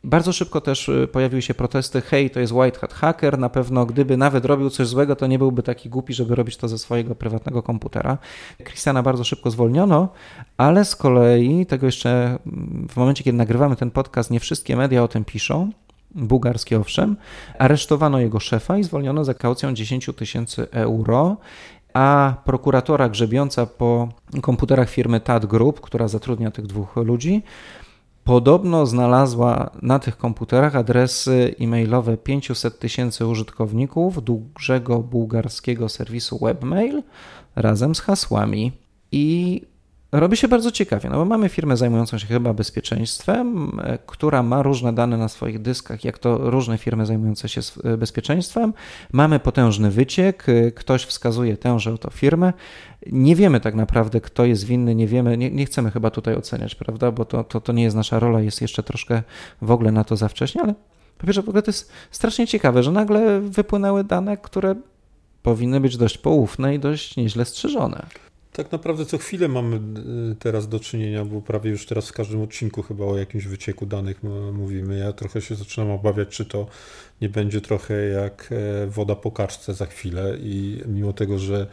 Bardzo 0.06 0.34
szybko 0.34 0.62
też 0.62 0.90
e, 0.90 1.08
pojawiły 1.08 1.42
się 1.42 1.54
protesty, 1.54 2.02
hej, 2.02 2.30
to 2.30 2.40
jest 2.40 2.54
white 2.54 2.80
hat 2.80 2.94
hacker, 2.94 3.40
na 3.40 3.50
pewno 3.50 3.86
gdyby 3.86 4.18
nawet 4.18 4.46
robił 4.46 4.70
coś 4.70 4.88
złego, 4.88 5.16
to 5.16 5.28
nie 5.28 5.40
byłby 5.40 5.64
taki 5.64 5.90
głupi, 5.90 6.14
żeby 6.14 6.36
robić 6.36 6.58
to 6.58 6.68
ze 6.68 6.78
swojego 6.78 7.16
prywatnego 7.16 7.64
komputera. 7.64 8.18
Christiana 8.64 9.04
bardzo 9.04 9.24
szybko 9.24 9.52
zwolniono, 9.52 10.10
ale 10.58 10.86
z 10.86 10.96
kolei, 10.96 11.66
tego 11.66 11.86
jeszcze 11.86 12.40
w 12.90 12.98
momencie, 12.98 13.24
kiedy 13.24 13.38
nagrywamy 13.38 13.76
ten 13.76 13.92
podcast, 13.92 14.32
nie 14.32 14.40
wszystkie 14.40 14.76
media 14.76 15.04
o 15.04 15.08
tym 15.08 15.26
piszą, 15.26 15.72
bułgarskie 16.16 16.80
owszem. 16.80 17.18
Aresztowano 17.60 18.20
jego 18.20 18.40
szefa 18.40 18.78
i 18.78 18.84
zwolniono 18.84 19.24
za 19.24 19.34
kaucją 19.34 19.74
10 19.74 20.10
tysięcy 20.16 20.68
euro 20.72 21.38
a 21.94 22.34
prokuratora 22.46 23.10
grzebiąca 23.10 23.66
po 23.66 24.10
komputerach 24.42 24.90
firmy 24.90 25.20
TAT 25.20 25.46
Group, 25.46 25.82
która 25.82 26.08
zatrudnia 26.08 26.52
tych 26.52 26.68
dwóch 26.68 26.96
ludzi, 26.96 27.44
podobno 28.24 28.86
znalazła 28.86 29.70
na 29.82 30.00
tych 30.00 30.18
komputerach 30.18 30.76
adresy 30.76 31.56
e-mailowe 31.60 32.18
500 32.18 32.80
tysięcy 32.80 33.28
użytkowników 33.28 34.24
dużego 34.24 35.00
bułgarskiego 35.00 35.90
serwisu 35.90 36.40
webmail 36.40 37.04
razem 37.56 37.96
z 37.96 38.00
hasłami. 38.00 38.72
I 39.12 39.62
robi 40.20 40.38
się 40.38 40.48
bardzo 40.48 40.72
ciekawie, 40.72 41.10
no 41.10 41.16
bo 41.16 41.26
mamy 41.26 41.50
firmę 41.50 41.78
zajmującą 41.78 42.18
się 42.18 42.28
chyba 42.28 42.54
bezpieczeństwem, 42.54 43.80
e, 43.84 43.98
która 44.06 44.44
ma 44.44 44.62
różne 44.62 44.94
dane 44.94 45.18
na 45.18 45.28
swoich 45.28 45.62
dyskach, 45.62 46.04
jak 46.04 46.20
to 46.20 46.38
różne 46.38 46.78
firmy 46.78 47.06
zajmujące 47.06 47.50
się 47.50 47.62
e, 47.84 47.98
bezpieczeństwem. 47.98 48.74
Mamy 49.12 49.40
potężny 49.40 49.92
wyciek, 49.92 50.50
e, 50.50 50.72
ktoś 50.72 51.06
wskazuje 51.06 51.58
tęże 51.58 51.94
oto 51.94 52.10
firmę. 52.10 52.54
Nie 53.12 53.36
wiemy 53.36 53.60
tak 53.60 53.76
naprawdę, 53.76 54.22
kto 54.22 54.46
jest 54.46 54.66
winny, 54.66 54.96
nie 54.96 55.08
wiemy, 55.08 55.38
nie, 55.38 55.52
nie 55.52 55.66
chcemy 55.66 55.92
chyba 55.92 56.10
tutaj 56.10 56.36
oceniać, 56.36 56.76
prawda, 56.76 57.12
bo 57.12 57.26
to, 57.26 57.44
to, 57.44 57.62
to 57.62 57.74
nie 57.74 57.84
jest 57.84 57.96
nasza 57.96 58.20
rola, 58.20 58.42
jest 58.42 58.62
jeszcze 58.62 58.84
troszkę 58.84 59.24
w 59.62 59.72
ogóle 59.72 59.92
na 59.92 60.04
to 60.04 60.16
za 60.16 60.28
wcześnie, 60.28 60.62
ale 60.62 60.74
po 61.18 61.26
pierwsze 61.26 61.42
w 61.42 61.50
ogóle 61.50 61.62
to 61.62 61.70
jest 61.70 61.92
strasznie 62.12 62.48
ciekawe, 62.48 62.84
że 62.84 62.92
nagle 62.92 63.42
wypłynęły 63.42 64.04
dane, 64.04 64.38
które 64.38 64.76
powinny 65.44 65.80
być 65.80 65.98
dość 65.98 66.18
poufne 66.18 66.76
i 66.76 66.80
dość 66.80 67.18
nieźle 67.18 67.46
strzeżone. 67.46 68.06
Tak 68.54 68.72
naprawdę 68.72 69.06
co 69.06 69.18
chwilę 69.18 69.48
mamy 69.48 69.76
y, 70.32 70.36
teraz 70.36 70.68
do 70.68 70.80
czynienia, 70.80 71.26
bo 71.26 71.42
prawie 71.42 71.72
już 71.72 71.86
teraz 71.86 72.10
w 72.10 72.14
każdym 72.14 72.42
odcinku 72.42 72.82
chyba 72.82 73.06
o 73.06 73.18
jakimś 73.18 73.48
wycieku 73.48 73.86
danych 73.86 74.24
mówimy. 74.54 74.98
Ja 74.98 75.14
trochę 75.14 75.42
się 75.42 75.56
zaczynam 75.56 75.92
obawiać, 75.92 76.30
czy 76.30 76.46
to 76.46 76.68
nie 77.22 77.30
będzie 77.30 77.62
trochę 77.62 77.94
jak 77.94 78.50
e, 78.52 78.88
woda 78.88 79.16
po 79.16 79.32
karczce 79.32 79.74
za 79.74 79.86
chwilę 79.86 80.38
i 80.40 80.82
mimo 80.86 81.14
tego, 81.14 81.40
że 81.40 81.68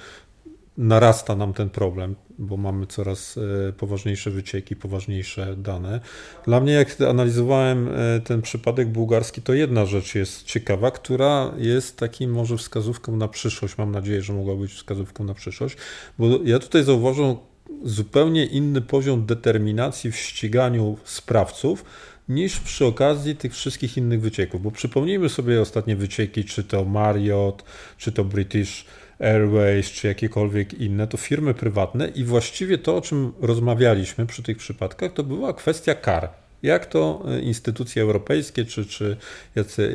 narasta 0.78 1.36
nam 1.36 1.52
ten 1.52 1.70
problem, 1.70 2.14
bo 2.38 2.56
mamy 2.56 2.86
coraz 2.86 3.38
e, 3.68 3.72
poważniejsze 3.72 4.30
wycieki, 4.30 4.76
poważniejsze 4.76 5.56
dane. 5.56 6.00
Dla 6.44 6.60
mnie, 6.60 6.72
jak 6.72 7.00
analizowałem 7.00 7.88
e, 7.88 8.20
ten 8.20 8.42
przypadek 8.42 8.88
bułgarski, 8.88 9.42
to 9.42 9.54
jedna 9.54 9.86
rzecz 9.86 10.14
jest 10.14 10.42
ciekawa, 10.42 10.90
która 10.90 11.54
jest 11.58 11.96
takim 11.96 12.32
może 12.32 12.56
wskazówką 12.56 13.16
na 13.16 13.28
przyszłość. 13.28 13.78
Mam 13.78 13.90
nadzieję, 13.90 14.22
że 14.22 14.32
mogła 14.32 14.54
być 14.54 14.72
wskazówką 14.72 15.24
na 15.24 15.34
przyszłość, 15.34 15.76
bo 16.18 16.26
ja 16.44 16.58
tutaj 16.58 16.84
zauważam 16.84 17.36
zupełnie 17.82 18.46
inny 18.46 18.80
poziom 18.80 19.26
determinacji 19.26 20.12
w 20.12 20.16
ściganiu 20.16 20.96
sprawców 21.04 21.84
niż 22.28 22.60
przy 22.60 22.86
okazji 22.86 23.36
tych 23.36 23.52
wszystkich 23.52 23.96
innych 23.96 24.20
wycieków. 24.20 24.62
Bo 24.62 24.70
przypomnijmy 24.70 25.28
sobie 25.28 25.60
ostatnie 25.60 25.96
wycieki, 25.96 26.44
czy 26.44 26.64
to 26.64 26.84
Marriott, 26.84 27.64
czy 27.98 28.12
to 28.12 28.24
British 28.24 28.84
Airways 29.20 29.90
czy 29.90 30.06
jakiekolwiek 30.06 30.74
inne, 30.74 31.06
to 31.06 31.16
firmy 31.16 31.54
prywatne 31.54 32.08
i 32.08 32.24
właściwie 32.24 32.78
to, 32.78 32.96
o 32.96 33.00
czym 33.00 33.32
rozmawialiśmy 33.40 34.26
przy 34.26 34.42
tych 34.42 34.56
przypadkach, 34.56 35.12
to 35.12 35.24
była 35.24 35.52
kwestia 35.52 35.94
kar. 35.94 36.28
Jak 36.62 36.86
to 36.86 37.22
e, 37.28 37.40
instytucje 37.40 38.02
europejskie 38.02 38.64
czy, 38.64 38.86
czy 38.86 39.16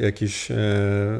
jakieś 0.01 0.51
e, 0.51 0.55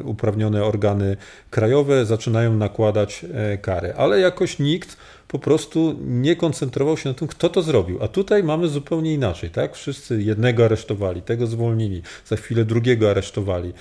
uprawnione 0.04 0.64
organy 0.64 1.18
krajowe 1.50 2.06
zaczynają 2.06 2.56
nakładać 2.56 3.26
e, 3.34 3.58
kary, 3.58 3.94
ale 3.98 4.20
jakoś 4.20 4.60
nikt 4.60 4.98
po 5.28 5.40
prostu 5.40 5.96
nie 6.02 6.36
koncentrował 6.36 6.98
się 6.98 7.10
na 7.10 7.16
tym, 7.16 7.28
kto 7.28 7.50
to 7.50 7.62
zrobił. 7.62 8.04
A 8.04 8.08
tutaj 8.08 8.44
mamy 8.44 8.68
zupełnie 8.68 9.14
inaczej, 9.14 9.50
tak? 9.50 9.76
Wszyscy 9.76 10.22
jednego 10.22 10.66
aresztowali, 10.66 11.22
tego 11.22 11.48
zwolnili, 11.48 12.02
za 12.26 12.36
chwilę 12.36 12.66
drugiego 12.66 13.10
aresztowali. 13.10 13.74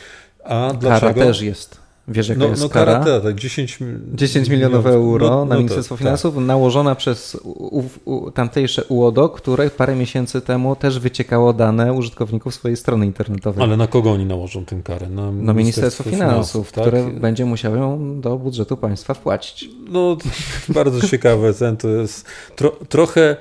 A 0.44 0.48
Kara 0.48 0.74
dlaczego? 0.74 1.20
też 1.20 1.40
jest. 1.40 1.83
Wiesz, 2.08 2.28
jaka 2.28 2.40
no, 2.40 2.46
jest 2.46 2.62
no, 2.62 2.68
kara? 2.68 2.98
kara 2.98 3.20
tak, 3.20 3.34
10, 3.34 3.78
10 4.14 4.48
milionów 4.48 4.86
euro 4.86 5.30
no, 5.30 5.44
na 5.44 5.54
no 5.54 5.58
Ministerstwo 5.60 5.94
to, 5.94 5.98
Finansów, 5.98 6.34
tak. 6.34 6.44
nałożona 6.44 6.94
przez 6.94 7.34
u, 7.44 7.84
u, 8.04 8.30
tamtejsze 8.30 8.84
UODO, 8.84 9.28
które 9.28 9.70
parę 9.70 9.96
miesięcy 9.96 10.40
temu 10.40 10.76
też 10.76 10.98
wyciekało 10.98 11.52
dane 11.52 11.92
użytkowników 11.92 12.54
swojej 12.54 12.76
strony 12.76 13.06
internetowej. 13.06 13.64
Ale 13.64 13.76
na 13.76 13.86
kogo 13.86 14.12
oni 14.12 14.26
nałożą 14.26 14.64
tę 14.64 14.80
karę? 14.84 15.08
Na 15.08 15.22
Ministerstwo, 15.22 15.44
no, 15.46 15.54
Ministerstwo 15.54 16.04
Finansów, 16.04 16.30
Finansów 16.30 16.72
tak? 16.72 16.84
które 16.84 17.10
będzie 17.20 17.44
musiało 17.44 17.76
ją 17.76 18.20
do 18.20 18.36
budżetu 18.36 18.76
państwa 18.76 19.14
wpłacić. 19.14 19.68
No, 19.88 20.16
bardzo 20.68 21.08
ciekawe. 21.08 21.54
To 21.78 21.88
jest 21.88 22.26
tro, 22.56 22.70
trochę 22.88 23.36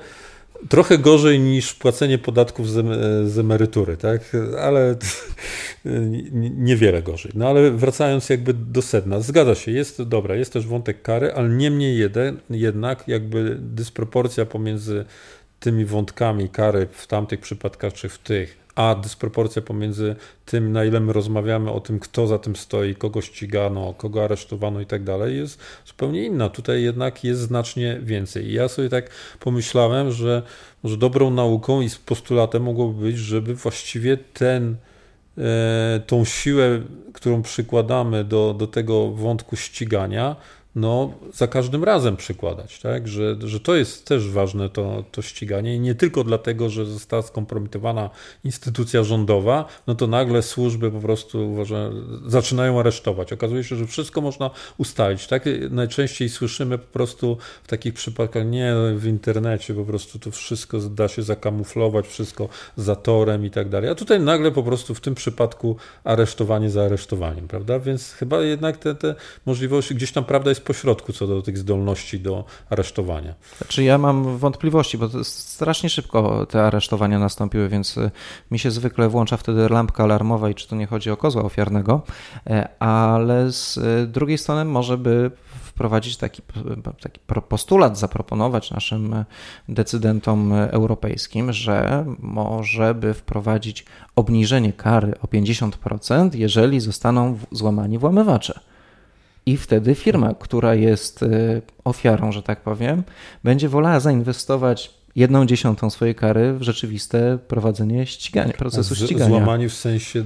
trochę 0.68 0.98
gorzej 0.98 1.40
niż 1.40 1.74
płacenie 1.74 2.18
podatków 2.18 2.70
z, 2.70 2.86
z 3.30 3.38
emerytury, 3.38 3.96
tak? 3.96 4.36
Ale 4.60 4.96
niewiele 6.56 7.02
gorzej. 7.02 7.32
No 7.34 7.48
ale 7.48 7.70
wracając 7.70 8.28
jakby 8.28 8.54
do 8.54 8.82
sedna, 8.82 9.20
zgadza 9.20 9.54
się, 9.54 9.72
jest 9.72 10.02
dobra, 10.02 10.34
jest 10.36 10.52
też 10.52 10.66
wątek 10.66 11.02
kary, 11.02 11.32
ale 11.32 11.48
niemniej 11.48 12.10
jednak 12.50 13.08
jakby 13.08 13.56
dysproporcja 13.60 14.46
pomiędzy 14.46 15.04
tymi 15.60 15.84
wątkami 15.84 16.48
kary 16.48 16.88
w 16.92 17.06
tamtych 17.06 17.40
przypadkach 17.40 17.92
czy 17.92 18.08
w 18.08 18.18
tych 18.18 18.63
a 18.74 18.94
dysproporcja 18.94 19.62
pomiędzy 19.62 20.16
tym, 20.46 20.72
na 20.72 20.84
ile 20.84 21.00
my 21.00 21.12
rozmawiamy 21.12 21.70
o 21.70 21.80
tym, 21.80 22.00
kto 22.00 22.26
za 22.26 22.38
tym 22.38 22.56
stoi, 22.56 22.94
kogo 22.94 23.20
ścigano, 23.20 23.94
kogo 23.94 24.24
aresztowano 24.24 24.80
i 24.80 24.86
tak 24.86 25.04
dalej, 25.04 25.36
jest 25.36 25.60
zupełnie 25.86 26.24
inna. 26.24 26.48
Tutaj 26.48 26.82
jednak 26.82 27.24
jest 27.24 27.40
znacznie 27.40 28.00
więcej. 28.02 28.46
I 28.46 28.52
ja 28.52 28.68
sobie 28.68 28.88
tak 28.88 29.10
pomyślałem, 29.40 30.12
że 30.12 30.42
może 30.82 30.96
dobrą 30.96 31.30
nauką 31.30 31.80
i 31.80 31.88
postulatem 32.06 32.62
mogłoby 32.62 33.02
być, 33.02 33.18
żeby 33.18 33.54
właściwie 33.54 34.16
ten, 34.16 34.76
e, 35.38 36.00
tą 36.06 36.24
siłę, 36.24 36.82
którą 37.12 37.42
przykładamy 37.42 38.24
do, 38.24 38.54
do 38.58 38.66
tego 38.66 39.10
wątku 39.10 39.56
ścigania, 39.56 40.36
no, 40.76 41.12
za 41.32 41.46
każdym 41.46 41.84
razem 41.84 42.16
przykładać, 42.16 42.80
tak? 42.80 43.08
że, 43.08 43.36
że 43.44 43.60
to 43.60 43.74
jest 43.74 44.06
też 44.06 44.30
ważne, 44.30 44.68
to, 44.68 45.04
to 45.12 45.22
ściganie 45.22 45.76
i 45.76 45.80
nie 45.80 45.94
tylko 45.94 46.24
dlatego, 46.24 46.70
że 46.70 46.86
została 46.86 47.22
skompromitowana 47.22 48.10
instytucja 48.44 49.04
rządowa, 49.04 49.64
no 49.86 49.94
to 49.94 50.06
nagle 50.06 50.42
służby 50.42 50.90
po 50.90 51.00
prostu 51.00 51.52
uważam, 51.52 52.06
zaczynają 52.26 52.80
aresztować. 52.80 53.32
Okazuje 53.32 53.64
się, 53.64 53.76
że 53.76 53.86
wszystko 53.86 54.20
można 54.20 54.50
ustalić. 54.78 55.26
Tak? 55.26 55.44
Najczęściej 55.70 56.28
słyszymy 56.28 56.78
po 56.78 56.92
prostu 56.92 57.36
w 57.62 57.68
takich 57.68 57.94
przypadkach, 57.94 58.46
nie 58.46 58.74
w 58.96 59.06
internecie, 59.06 59.74
po 59.74 59.84
prostu 59.84 60.18
to 60.18 60.30
wszystko 60.30 60.78
da 60.78 61.08
się 61.08 61.22
zakamuflować, 61.22 62.06
wszystko 62.06 62.48
zatorem 62.76 63.46
i 63.46 63.50
tak 63.50 63.68
dalej. 63.68 63.90
A 63.90 63.94
tutaj 63.94 64.20
nagle 64.20 64.50
po 64.50 64.62
prostu 64.62 64.94
w 64.94 65.00
tym 65.00 65.14
przypadku 65.14 65.76
aresztowanie 66.04 66.70
za 66.70 66.84
aresztowaniem, 66.84 67.48
prawda? 67.48 67.78
Więc 67.78 68.12
chyba 68.12 68.40
jednak 68.40 68.76
te, 68.76 68.94
te 68.94 69.14
możliwości, 69.46 69.94
gdzieś 69.94 70.12
tam 70.12 70.24
prawda 70.24 70.50
jest 70.50 70.63
pośrodku 70.64 71.12
co 71.12 71.26
do 71.26 71.42
tych 71.42 71.58
zdolności 71.58 72.20
do 72.20 72.44
aresztowania. 72.70 73.34
Znaczy 73.58 73.84
ja 73.84 73.98
mam 73.98 74.38
wątpliwości, 74.38 74.98
bo 74.98 75.24
strasznie 75.24 75.90
szybko 75.90 76.46
te 76.46 76.62
aresztowania 76.62 77.18
nastąpiły, 77.18 77.68
więc 77.68 77.96
y, 77.96 78.10
mi 78.50 78.58
się 78.58 78.70
zwykle 78.70 79.08
włącza 79.08 79.36
wtedy 79.36 79.68
lampka 79.68 80.04
alarmowa 80.04 80.50
i 80.50 80.54
czy 80.54 80.68
to 80.68 80.76
nie 80.76 80.86
chodzi 80.86 81.10
o 81.10 81.16
kozła 81.16 81.42
ofiarnego, 81.42 82.02
e, 82.46 82.82
ale 82.82 83.52
z 83.52 83.76
y, 83.76 84.06
drugiej 84.06 84.38
strony 84.38 84.64
może 84.64 84.98
by 84.98 85.30
wprowadzić 85.74 86.16
taki, 86.16 86.42
taki 87.00 87.20
postulat, 87.48 87.98
zaproponować 87.98 88.70
naszym 88.70 89.24
decydentom 89.68 90.52
europejskim, 90.52 91.52
że 91.52 92.04
może 92.18 92.94
by 92.94 93.14
wprowadzić 93.14 93.84
obniżenie 94.16 94.72
kary 94.72 95.14
o 95.22 95.26
50%, 95.26 96.34
jeżeli 96.34 96.80
zostaną 96.80 97.38
złamani 97.52 97.98
włamywacze. 97.98 98.60
I 99.46 99.56
wtedy 99.56 99.94
firma, 99.94 100.34
która 100.34 100.74
jest 100.74 101.22
y, 101.22 101.62
ofiarą, 101.84 102.32
że 102.32 102.42
tak 102.42 102.60
powiem, 102.60 103.02
będzie 103.44 103.68
wolała 103.68 104.00
zainwestować 104.00 104.94
jedną 105.16 105.46
dziesiątą 105.46 105.90
swojej 105.90 106.14
kary 106.14 106.54
w 106.54 106.62
rzeczywiste 106.62 107.38
prowadzenie 107.48 108.06
ścigania, 108.06 108.52
procesu 108.52 108.94
Z, 108.94 108.98
ścigania. 108.98 109.28
Złamani 109.28 109.68
w 109.68 109.74
sensie 109.74 110.24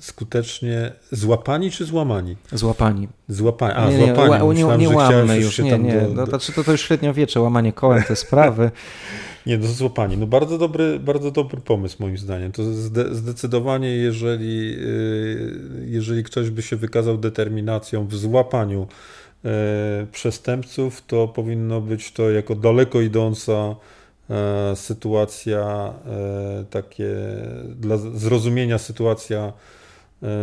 skutecznie 0.00 0.92
złapani 1.12 1.70
czy 1.70 1.84
złamani? 1.84 2.36
Złapani. 2.52 3.08
Złapani. 3.28 3.74
A, 3.74 3.90
nie, 3.90 3.98
nie, 3.98 4.14
złapani. 4.14 4.54
Nie, 4.54 4.76
nie 4.76 4.88
łammy 4.88 5.38
już, 5.38 5.58
nie, 5.58 5.78
nie. 5.78 6.00
Do, 6.00 6.08
do... 6.08 6.14
No, 6.14 6.26
znaczy 6.26 6.52
to, 6.52 6.64
to 6.64 6.72
już 6.72 6.80
średniowiecze, 6.80 7.40
łamanie 7.40 7.72
kołem, 7.72 8.02
te 8.02 8.16
sprawy. 8.16 8.70
Nie, 9.46 9.58
no 9.58 9.66
złapani. 9.66 10.16
No 10.16 10.26
bardzo 10.26 10.58
dobry, 10.58 10.98
bardzo 10.98 11.30
dobry 11.30 11.60
pomysł 11.60 11.96
moim 12.00 12.18
zdaniem. 12.18 12.52
To 12.52 12.64
zde, 12.64 13.14
zdecydowanie, 13.14 13.88
jeżeli, 13.88 14.76
y, 14.78 15.86
jeżeli 15.86 16.24
ktoś 16.24 16.50
by 16.50 16.62
się 16.62 16.76
wykazał 16.76 17.18
determinacją 17.18 18.06
w 18.06 18.14
złapaniu 18.14 18.86
e, 19.44 20.06
przestępców, 20.12 21.02
to 21.06 21.28
powinno 21.28 21.80
być 21.80 22.12
to 22.12 22.30
jako 22.30 22.54
daleko 22.54 23.00
idąca 23.00 23.76
e, 24.30 24.76
sytuacja, 24.76 25.94
takie 26.70 27.14
dla 27.76 27.96
zrozumienia 27.96 28.78
sytuacja 28.78 29.52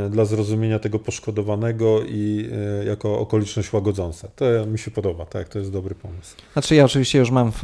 dla 0.09 0.25
zrozumienia 0.25 0.79
tego 0.79 0.99
poszkodowanego 0.99 2.01
i 2.03 2.49
e, 2.81 2.85
jako 2.85 3.19
okoliczność 3.19 3.73
łagodząca. 3.73 4.27
To 4.35 4.45
mi 4.67 4.79
się 4.79 4.91
podoba, 4.91 5.25
tak, 5.25 5.49
to 5.49 5.59
jest 5.59 5.71
dobry 5.71 5.95
pomysł. 5.95 6.35
Znaczy 6.53 6.75
ja 6.75 6.85
oczywiście 6.85 7.19
już 7.19 7.31
mam, 7.31 7.51
w, 7.51 7.61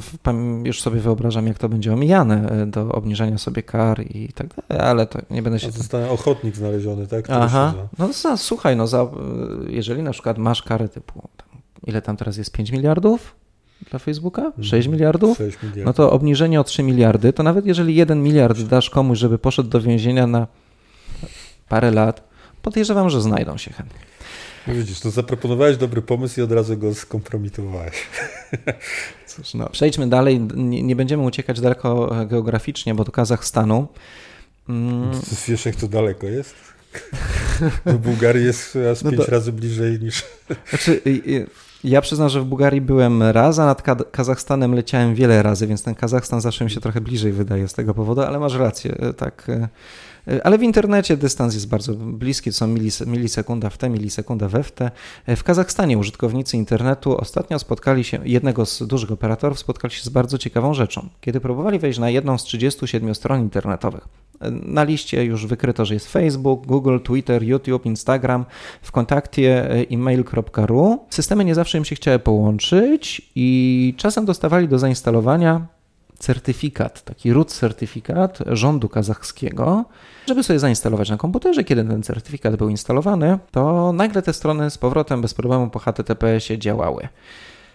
w, 0.00 0.18
już 0.64 0.82
sobie 0.82 1.00
wyobrażam, 1.00 1.46
jak 1.46 1.58
to 1.58 1.68
będzie 1.68 1.92
omijane 1.92 2.62
e, 2.62 2.66
do 2.66 2.92
obniżania 2.92 3.38
sobie 3.38 3.62
kar 3.62 4.00
i 4.00 4.32
tak 4.32 4.46
dalej, 4.48 4.84
ale 4.86 5.06
to 5.06 5.18
nie 5.30 5.42
będę 5.42 5.58
się... 5.58 5.68
A 5.68 5.70
zostanie 5.70 6.10
ochotnik 6.10 6.56
znaleziony, 6.56 7.06
tak? 7.06 7.30
Aha, 7.30 7.74
no 7.98 8.12
za, 8.12 8.36
słuchaj, 8.36 8.76
no 8.76 8.86
za, 8.86 9.10
jeżeli 9.68 10.02
na 10.02 10.10
przykład 10.10 10.38
masz 10.38 10.62
karę 10.62 10.88
typu, 10.88 11.28
tam, 11.36 11.48
ile 11.86 12.02
tam 12.02 12.16
teraz 12.16 12.36
jest, 12.36 12.52
5 12.52 12.70
miliardów? 12.70 13.34
dla 13.90 13.98
Facebooka? 13.98 14.52
6 14.60 14.74
mhm. 14.74 14.92
miliardów? 14.92 15.38
6 15.38 15.62
miliardów? 15.62 15.84
No 15.84 15.92
to 15.92 16.12
obniżenie 16.12 16.60
o 16.60 16.64
3 16.64 16.82
miliardy, 16.82 17.32
to 17.32 17.42
nawet 17.42 17.66
jeżeli 17.66 17.94
1 17.94 18.22
miliard 18.22 18.60
dasz 18.60 18.90
komuś, 18.90 19.18
żeby 19.18 19.38
poszedł 19.38 19.68
do 19.68 19.80
więzienia 19.80 20.26
na 20.26 20.46
parę 21.68 21.90
lat, 21.90 22.28
podejrzewam, 22.62 23.10
że 23.10 23.22
znajdą 23.22 23.56
się 23.56 23.72
chętnie. 23.72 24.00
No 24.66 24.74
widzisz, 24.74 25.00
to 25.00 25.10
zaproponowałeś 25.10 25.76
dobry 25.76 26.02
pomysł 26.02 26.40
i 26.40 26.42
od 26.42 26.52
razu 26.52 26.76
go 26.76 26.94
skompromitowałeś. 26.94 27.94
Cóż, 29.26 29.54
no, 29.54 29.68
przejdźmy 29.68 30.08
dalej. 30.08 30.40
Nie, 30.54 30.82
nie, 30.82 30.96
będziemy 30.96 31.22
uciekać 31.22 31.60
daleko 31.60 32.16
geograficznie, 32.26 32.94
bo 32.94 33.04
do 33.04 33.12
Kazachstanu. 33.12 33.88
Mm. 34.68 35.10
Wiesz, 35.48 35.66
jak 35.66 35.76
to 35.76 35.88
daleko 35.88 36.26
jest? 36.26 36.54
Do 37.86 37.92
Bułgarii 37.92 38.44
jest 38.44 38.78
aż 38.92 39.02
no 39.02 39.10
pięć 39.10 39.28
razy 39.28 39.52
bliżej 39.52 40.00
niż... 40.00 40.24
Znaczy, 40.70 41.00
ja 41.84 42.00
przyznam, 42.00 42.28
że 42.28 42.40
w 42.40 42.44
Bułgarii 42.44 42.80
byłem 42.80 43.22
raz, 43.22 43.58
a 43.58 43.66
nad 43.66 43.82
Kazachstanem 44.12 44.74
leciałem 44.74 45.14
wiele 45.14 45.42
razy, 45.42 45.66
więc 45.66 45.82
ten 45.82 45.94
Kazachstan 45.94 46.40
zawsze 46.40 46.64
mi 46.64 46.70
się 46.70 46.80
trochę 46.80 47.00
bliżej 47.00 47.32
wydaje 47.32 47.68
z 47.68 47.72
tego 47.72 47.94
powodu, 47.94 48.20
ale 48.20 48.38
masz 48.38 48.54
rację, 48.54 48.96
e, 48.98 49.12
tak. 49.12 49.46
E, 50.28 50.32
e, 50.32 50.46
ale 50.46 50.58
w 50.58 50.62
internecie 50.62 51.16
dystans 51.16 51.54
jest 51.54 51.68
bardzo 51.68 51.94
bliski, 51.94 52.50
to 52.50 52.56
są 52.56 52.66
milisekunda 53.06 53.70
w 53.70 53.78
te, 53.78 53.90
milisekunda 53.90 54.48
we 54.48 54.62
w 54.62 54.72
te. 54.72 54.90
W 55.36 55.44
Kazachstanie 55.44 55.98
użytkownicy 55.98 56.56
internetu 56.56 57.16
ostatnio 57.16 57.58
spotkali 57.58 58.04
się, 58.04 58.20
jednego 58.24 58.66
z 58.66 58.82
dużych 58.82 59.12
operatorów 59.12 59.58
spotkali 59.58 59.94
się 59.94 60.04
z 60.04 60.08
bardzo 60.08 60.38
ciekawą 60.38 60.74
rzeczą. 60.74 61.08
Kiedy 61.20 61.40
próbowali 61.40 61.78
wejść 61.78 61.98
na 61.98 62.10
jedną 62.10 62.38
z 62.38 62.44
37 62.44 63.14
stron 63.14 63.40
internetowych, 63.40 64.08
na 64.50 64.84
liście 64.84 65.24
już 65.24 65.46
wykryto, 65.46 65.84
że 65.84 65.94
jest 65.94 66.12
Facebook, 66.12 66.66
Google, 66.66 66.98
Twitter, 66.98 67.42
YouTube, 67.42 67.86
Instagram, 67.86 68.44
w 68.82 68.92
kontakcie 68.92 69.70
e, 69.70 69.86
email.ru. 69.90 71.06
Systemy 71.10 71.44
nie 71.44 71.54
zawsze 71.54 71.78
im 71.78 71.84
się 71.84 71.96
chciały 71.96 72.18
połączyć 72.18 73.30
i 73.34 73.94
czasem 73.96 74.24
dostawali 74.24 74.68
do 74.68 74.78
zainstalowania 74.78 75.66
certyfikat, 76.18 77.02
taki 77.02 77.32
root 77.32 77.52
certyfikat 77.52 78.38
rządu 78.46 78.88
kazachskiego, 78.88 79.84
żeby 80.28 80.42
sobie 80.42 80.58
zainstalować 80.58 81.10
na 81.10 81.16
komputerze. 81.16 81.64
Kiedy 81.64 81.84
ten 81.84 82.02
certyfikat 82.02 82.56
był 82.56 82.68
instalowany, 82.68 83.38
to 83.50 83.92
nagle 83.92 84.22
te 84.22 84.32
strony 84.32 84.70
z 84.70 84.78
powrotem 84.78 85.22
bez 85.22 85.34
problemu 85.34 85.70
po 85.70 85.78
HTTPS-ie 85.78 86.58
działały. 86.58 87.08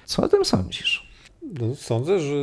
Co 0.06 0.24
o 0.24 0.28
tym 0.28 0.46
sądzisz? 0.46 1.09
No, 1.54 1.76
sądzę, 1.76 2.20
że 2.20 2.36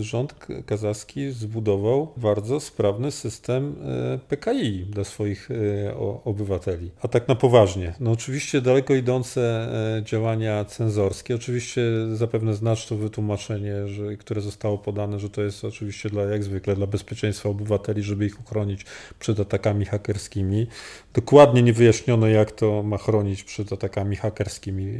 rząd 0.00 0.34
kazachski 0.66 1.30
zbudował 1.30 2.12
bardzo 2.16 2.60
sprawny 2.60 3.10
system 3.10 3.76
e, 3.84 4.18
PKI 4.18 4.86
dla 4.90 5.04
swoich 5.04 5.48
e, 5.50 5.96
obywateli. 6.24 6.90
A 7.02 7.08
tak 7.08 7.28
na 7.28 7.34
poważnie. 7.34 7.94
No 8.00 8.10
oczywiście 8.10 8.60
daleko 8.60 8.94
idące 8.94 9.68
e, 9.98 10.02
działania 10.02 10.64
cenzorskie. 10.64 11.34
Oczywiście 11.34 11.82
zapewne 12.14 12.54
znasz 12.54 12.86
to 12.86 12.96
wytłumaczenie, 12.96 13.88
że, 13.88 14.16
które 14.16 14.40
zostało 14.40 14.78
podane, 14.78 15.20
że 15.20 15.30
to 15.30 15.42
jest 15.42 15.64
oczywiście 15.64 16.10
dla, 16.10 16.22
jak 16.22 16.44
zwykle 16.44 16.76
dla 16.76 16.86
bezpieczeństwa 16.86 17.48
obywateli, 17.48 18.02
żeby 18.02 18.26
ich 18.26 18.40
uchronić 18.40 18.84
przed 19.18 19.40
atakami 19.40 19.84
hakerskimi. 19.84 20.66
Dokładnie 21.14 21.62
nie 21.62 21.72
wyjaśniono, 21.72 22.26
jak 22.26 22.52
to 22.52 22.82
ma 22.82 22.98
chronić 22.98 23.44
przed 23.44 23.72
atakami 23.72 24.16
hakerskimi 24.16 24.98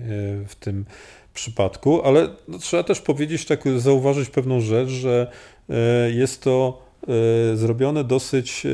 w 0.48 0.54
tym 0.60 0.84
przypadku, 1.38 2.02
ale 2.04 2.28
no, 2.48 2.58
trzeba 2.58 2.82
też 2.82 3.00
powiedzieć, 3.00 3.44
tak 3.44 3.60
zauważyć 3.76 4.28
pewną 4.28 4.60
rzecz, 4.60 4.88
że 4.88 5.30
e, 5.70 6.10
jest 6.10 6.42
to 6.42 6.82
e, 7.52 7.56
zrobione 7.56 8.04
dosyć 8.04 8.66
e, 8.66 8.70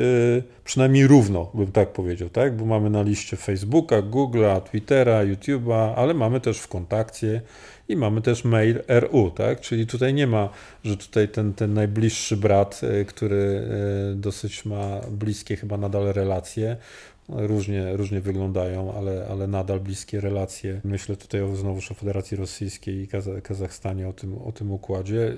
przynajmniej 0.65 1.07
równo, 1.07 1.51
bym 1.55 1.73
tak 1.73 1.93
powiedział, 1.93 2.29
tak? 2.29 2.57
Bo 2.57 2.65
mamy 2.65 2.91
na 2.91 3.03
liście 3.03 3.37
Facebooka, 3.37 4.03
Google'a, 4.03 4.61
Twittera, 4.61 5.25
YouTube'a, 5.25 5.93
ale 5.97 6.15
mamy 6.15 6.41
też 6.41 6.59
w 6.59 6.69
kontakcie 6.69 7.41
i 7.89 7.97
mamy 7.97 8.23
też 8.23 8.45
mail 8.45 8.83
RU, 8.89 9.31
tak? 9.31 9.61
Czyli 9.61 9.87
tutaj 9.87 10.15
nie 10.15 10.27
ma, 10.27 10.49
że 10.85 10.97
tutaj 10.97 11.29
ten, 11.29 11.55
ten 11.55 11.75
najbliższy 11.75 12.37
brat, 12.37 12.81
który 13.07 13.69
dosyć 14.15 14.65
ma 14.65 15.01
bliskie 15.11 15.57
chyba 15.57 15.77
nadal 15.77 16.13
relacje, 16.13 16.77
różnie, 17.29 17.97
różnie 17.97 18.21
wyglądają, 18.21 18.95
ale, 18.95 19.27
ale 19.31 19.47
nadal 19.47 19.81
bliskie 19.81 20.21
relacje. 20.21 20.81
Myślę 20.85 21.17
tutaj 21.17 21.43
o, 21.43 21.57
znowuż 21.57 21.91
o 21.91 21.95
Federacji 21.95 22.37
Rosyjskiej 22.37 22.97
i 23.01 23.09
Kazachstanie, 23.43 24.09
o 24.09 24.13
tym, 24.13 24.39
o 24.39 24.53
tym 24.53 24.73
układzie. 24.73 25.37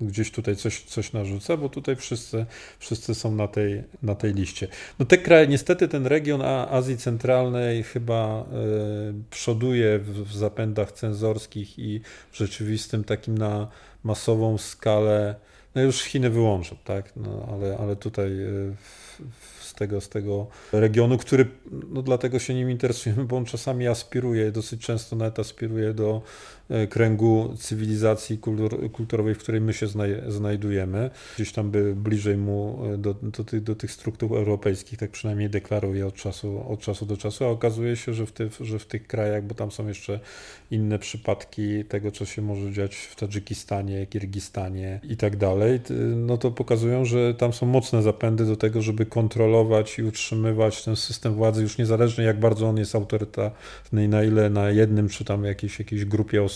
Gdzieś 0.00 0.30
tutaj 0.30 0.56
coś, 0.56 0.82
coś 0.82 1.12
narzuca, 1.12 1.56
bo 1.56 1.68
tutaj 1.68 1.96
wszyscy, 1.96 2.46
wszyscy 2.78 3.14
są 3.14 3.34
na 3.34 3.48
tej, 3.48 3.82
na 4.02 4.14
tej 4.14 4.34
liście. 4.34 4.68
No 4.98 5.06
te 5.06 5.18
kraje, 5.18 5.46
niestety 5.46 5.88
ten 5.88 6.06
region 6.06 6.42
Azji 6.42 6.96
Centralnej 6.96 7.82
chyba 7.82 8.42
y, 8.42 9.14
przoduje 9.30 9.98
w, 9.98 10.28
w 10.28 10.36
zapędach 10.36 10.92
cenzorskich 10.92 11.78
i 11.78 12.00
w 12.30 12.36
rzeczywistym 12.36 13.04
takim 13.04 13.38
na 13.38 13.68
masową 14.04 14.58
skalę, 14.58 15.34
no 15.74 15.82
już 15.82 16.02
Chiny 16.02 16.30
wyłączą, 16.30 16.76
tak, 16.84 17.12
no, 17.16 17.48
ale, 17.52 17.78
ale 17.78 17.96
tutaj 17.96 18.30
y, 18.30 18.74
tego, 19.76 20.00
z 20.00 20.08
tego 20.08 20.46
regionu, 20.72 21.18
który 21.18 21.46
no 21.90 22.02
dlatego 22.02 22.38
się 22.38 22.54
nim 22.54 22.70
interesujemy, 22.70 23.24
bo 23.24 23.36
on 23.36 23.44
czasami 23.44 23.86
aspiruje, 23.86 24.52
dosyć 24.52 24.80
często 24.80 25.16
nawet 25.16 25.38
aspiruje 25.38 25.94
do 25.94 26.22
kręgu 26.90 27.54
cywilizacji 27.58 28.38
kultur, 28.38 28.92
kulturowej, 28.92 29.34
w 29.34 29.38
której 29.38 29.60
my 29.60 29.72
się 29.72 29.86
znajdujemy. 30.28 31.10
Gdzieś 31.34 31.52
tam 31.52 31.70
by 31.70 31.94
bliżej 31.94 32.36
mu 32.36 32.82
e, 32.94 32.98
do, 32.98 33.14
do, 33.14 33.44
tych, 33.44 33.62
do 33.62 33.74
tych 33.74 33.92
struktur 33.92 34.36
europejskich, 34.36 34.98
tak 34.98 35.10
przynajmniej 35.10 35.50
deklaruje 35.50 36.06
od 36.06 36.14
czasu, 36.14 36.64
od 36.68 36.80
czasu 36.80 37.06
do 37.06 37.16
czasu, 37.16 37.44
a 37.44 37.48
okazuje 37.48 37.96
się, 37.96 38.14
że 38.14 38.26
w, 38.26 38.32
ty, 38.32 38.50
że 38.60 38.78
w 38.78 38.86
tych 38.86 39.06
krajach, 39.06 39.44
bo 39.44 39.54
tam 39.54 39.70
są 39.70 39.88
jeszcze 39.88 40.20
inne 40.70 40.98
przypadki 40.98 41.84
tego, 41.84 42.10
co 42.10 42.24
się 42.24 42.42
może 42.42 42.72
dziać 42.72 42.96
w 42.96 43.16
Tadżykistanie, 43.16 44.06
Kirgistanie 44.06 45.00
i 45.02 45.16
tak 45.16 45.36
dalej, 45.36 45.80
no 46.16 46.38
to 46.38 46.50
pokazują, 46.50 47.04
że 47.04 47.34
tam 47.34 47.52
są 47.52 47.66
mocne 47.66 48.02
zapędy 48.02 48.46
do 48.46 48.56
tego, 48.56 48.82
żeby 48.82 49.06
kontrolować 49.06 49.98
i 49.98 50.02
utrzymywać 50.02 50.84
ten 50.84 50.96
system 50.96 51.34
władzy, 51.34 51.62
już 51.62 51.78
niezależnie 51.78 52.24
jak 52.24 52.40
bardzo 52.40 52.68
on 52.68 52.76
jest 52.76 52.94
autorytarny 52.94 54.04
i 54.04 54.08
na 54.08 54.24
ile 54.24 54.50
na 54.50 54.70
jednym 54.70 55.08
czy 55.08 55.24
tam 55.24 55.44
jakiejś, 55.44 55.78
jakiejś 55.78 56.04
grupie 56.04 56.42
osób 56.42 56.55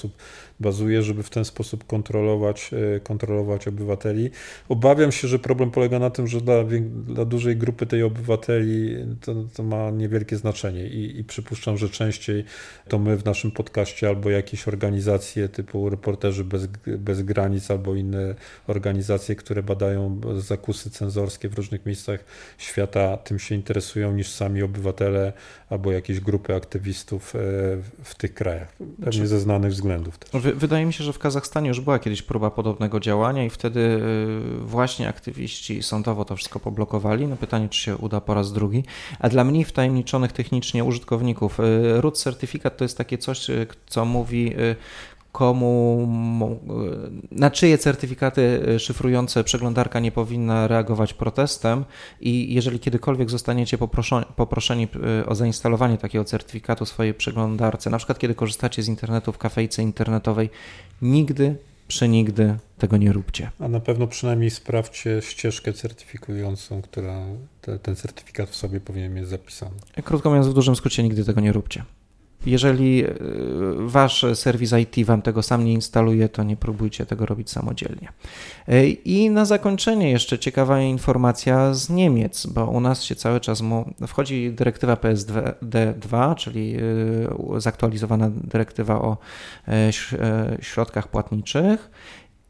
bazuje, 0.61 1.03
żeby 1.03 1.23
w 1.23 1.31
ten 1.31 1.45
sposób 1.45 1.87
kontrolować, 1.87 2.71
e, 2.97 3.01
kontrolować 3.01 3.69
obywateli. 3.69 4.31
Obawiam 4.69 5.13
się, 5.13 5.29
że 5.29 5.39
problem 5.39 5.71
polega 5.71 5.99
na 5.99 6.11
tym, 6.11 6.27
że 6.27 6.41
dla, 6.41 6.65
dla 7.07 7.25
dużej 7.25 7.57
grupy 7.57 7.87
tej 7.87 8.03
obywateli 8.03 8.97
to, 9.21 9.35
to 9.55 9.63
ma 9.63 9.91
niewielkie 9.91 10.37
znaczenie 10.37 10.87
I, 10.87 11.19
i 11.19 11.25
przypuszczam, 11.25 11.77
że 11.77 11.89
częściej 11.89 12.45
to 12.89 12.99
my 12.99 13.17
w 13.17 13.25
naszym 13.25 13.51
podcaście 13.51 14.09
albo 14.09 14.31
jakieś 14.31 14.69
organizacje 14.69 15.49
typu 15.49 15.91
Reporterzy 15.91 16.45
Bez, 16.45 16.67
Bez 16.99 17.23
Granic 17.23 17.71
albo 17.71 17.95
inne 17.95 18.35
organizacje, 18.67 19.35
które 19.35 19.63
badają 19.63 20.21
zakusy 20.39 20.91
cenzorskie 20.91 21.49
w 21.49 21.55
różnych 21.55 21.87
miejscach 21.87 22.25
świata, 22.59 23.17
tym 23.17 23.39
się 23.39 23.55
interesują 23.55 24.13
niż 24.13 24.31
sami 24.31 24.63
obywatele 24.63 25.33
albo 25.71 25.93
jakieś 25.93 26.21
grupy 26.21 26.55
aktywistów 26.55 27.37
e, 27.37 27.39
w 28.05 28.15
tych 28.15 28.35
krajach. 28.35 28.73
Pewnie 28.79 28.97
znaczy, 28.99 29.27
ze 29.27 29.41
znanych 29.41 29.73
względów 29.73 29.89
też. 29.98 30.42
Wydaje 30.55 30.87
mi 30.87 30.92
się, 30.92 31.05
że 31.05 31.12
w 31.12 31.18
Kazachstanie 31.18 31.68
już 31.68 31.81
była 31.81 31.98
kiedyś 31.98 32.22
próba 32.22 32.50
podobnego 32.50 33.00
działania 33.00 33.44
i 33.44 33.50
wtedy 33.50 33.81
y, 33.81 34.64
właśnie 34.64 35.09
aktywiści 35.09 35.83
sądowo 35.83 36.24
to 36.24 36.37
wszystko 36.37 36.61
poblokowali. 36.61 37.26
No 37.26 37.37
pytanie, 37.37 37.68
czy 37.68 37.81
się 37.81 37.96
uda 37.96 38.20
po 38.20 38.35
raz 38.35 38.53
drugi. 38.53 38.85
A 39.18 39.29
dla 39.29 39.44
mniej 39.44 39.64
wtajemniczonych 39.64 40.33
technicznie 40.33 40.85
użytkowników 40.85 41.61
y, 41.61 42.00
root 42.00 42.18
certyfikat 42.18 42.76
to 42.76 42.85
jest 42.85 42.98
takie 42.98 43.18
coś, 43.18 43.50
y, 43.50 43.66
co 43.87 44.05
mówi 44.05 44.55
komu, 45.33 46.09
na 47.31 47.51
czyje 47.51 47.79
certyfikaty 47.79 48.61
szyfrujące 48.79 49.45
przeglądarka 49.45 50.01
nie 50.01 50.12
powinna 50.12 50.69
reagować 50.69 51.14
protestem 51.14 51.85
i 52.21 52.55
jeżeli 52.55 52.79
kiedykolwiek 52.79 53.31
zostaniecie 53.31 53.79
poproszeni, 53.79 54.25
poproszeni 54.37 54.88
o 55.27 55.35
zainstalowanie 55.35 55.99
takiego 55.99 56.25
certyfikatu 56.25 56.85
w 56.85 56.88
swojej 56.88 57.14
przeglądarce, 57.14 57.90
na 57.90 57.97
przykład 57.99 58.19
kiedy 58.19 58.35
korzystacie 58.35 58.83
z 58.83 58.88
internetu 58.88 59.33
w 59.33 59.38
kafejce 59.38 59.83
internetowej, 59.83 60.51
nigdy 61.03 61.57
przenigdy 61.88 62.57
tego 62.79 62.97
nie 62.97 63.12
róbcie. 63.12 63.51
A 63.59 63.69
na 63.69 63.81
pewno 63.81 64.07
przynajmniej 64.07 64.51
sprawdźcie 64.51 65.23
ścieżkę 65.23 65.73
certyfikującą, 65.73 66.83
która 66.83 67.25
te, 67.61 67.79
ten 67.79 67.97
certyfikat 67.97 68.51
w 68.51 68.57
sobie 68.57 68.81
powinien 68.81 69.14
mieć 69.14 69.27
zapisany. 69.27 69.75
Krótko 70.05 70.29
mówiąc, 70.31 70.49
w 70.49 70.55
dużym 70.55 70.77
skrócie 70.77 71.03
nigdy 71.03 71.25
tego 71.25 71.40
nie 71.40 71.53
róbcie. 71.53 71.85
Jeżeli 72.46 73.05
e, 73.05 73.14
wasz 73.79 74.24
serwis 74.35 74.72
IT 74.72 75.07
wam 75.07 75.22
tego 75.22 75.42
sam 75.42 75.64
nie 75.64 75.72
instaluje, 75.72 76.29
to 76.29 76.42
nie 76.42 76.57
próbujcie 76.57 77.07
tego 77.07 77.26
robić 77.26 77.50
samodzielnie. 77.50 78.09
E, 78.68 78.87
I 78.88 79.31
na 79.31 79.44
zakończenie 79.44 80.11
jeszcze 80.11 80.38
ciekawa 80.38 80.81
informacja 80.81 81.74
z 81.74 81.90
Niemiec, 81.90 82.46
bo 82.46 82.66
u 82.66 82.81
nas 82.81 83.03
się 83.03 83.14
cały 83.14 83.40
czas 83.40 83.62
wchodzi 84.07 84.53
dyrektywa 84.53 84.94
PSD2, 84.94 86.35
czyli 86.35 86.76
e, 87.57 87.61
zaktualizowana 87.61 88.31
dyrektywa 88.31 89.03
o 89.03 89.16
środkach 90.61 91.09
płatniczych 91.09 91.90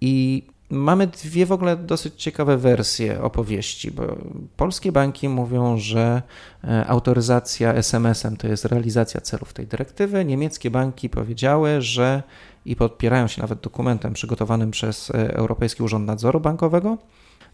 i 0.00 0.42
Mamy 0.70 1.06
dwie 1.06 1.46
w 1.46 1.52
ogóle 1.52 1.76
dosyć 1.76 2.14
ciekawe 2.22 2.56
wersje 2.56 3.22
opowieści, 3.22 3.90
bo 3.90 4.16
polskie 4.56 4.92
banki 4.92 5.28
mówią, 5.28 5.78
że 5.78 6.22
e, 6.64 6.86
autoryzacja 6.86 7.74
SMS-em 7.74 8.36
to 8.36 8.48
jest 8.48 8.64
realizacja 8.64 9.20
celów 9.20 9.52
tej 9.52 9.66
dyrektywy. 9.66 10.24
Niemieckie 10.24 10.70
banki 10.70 11.08
powiedziały, 11.08 11.82
że 11.82 12.22
i 12.64 12.76
podpierają 12.76 13.26
się 13.26 13.42
nawet 13.42 13.60
dokumentem 13.60 14.12
przygotowanym 14.12 14.70
przez 14.70 15.10
e, 15.10 15.34
Europejski 15.34 15.82
Urząd 15.82 16.06
Nadzoru 16.06 16.40
Bankowego, 16.40 16.98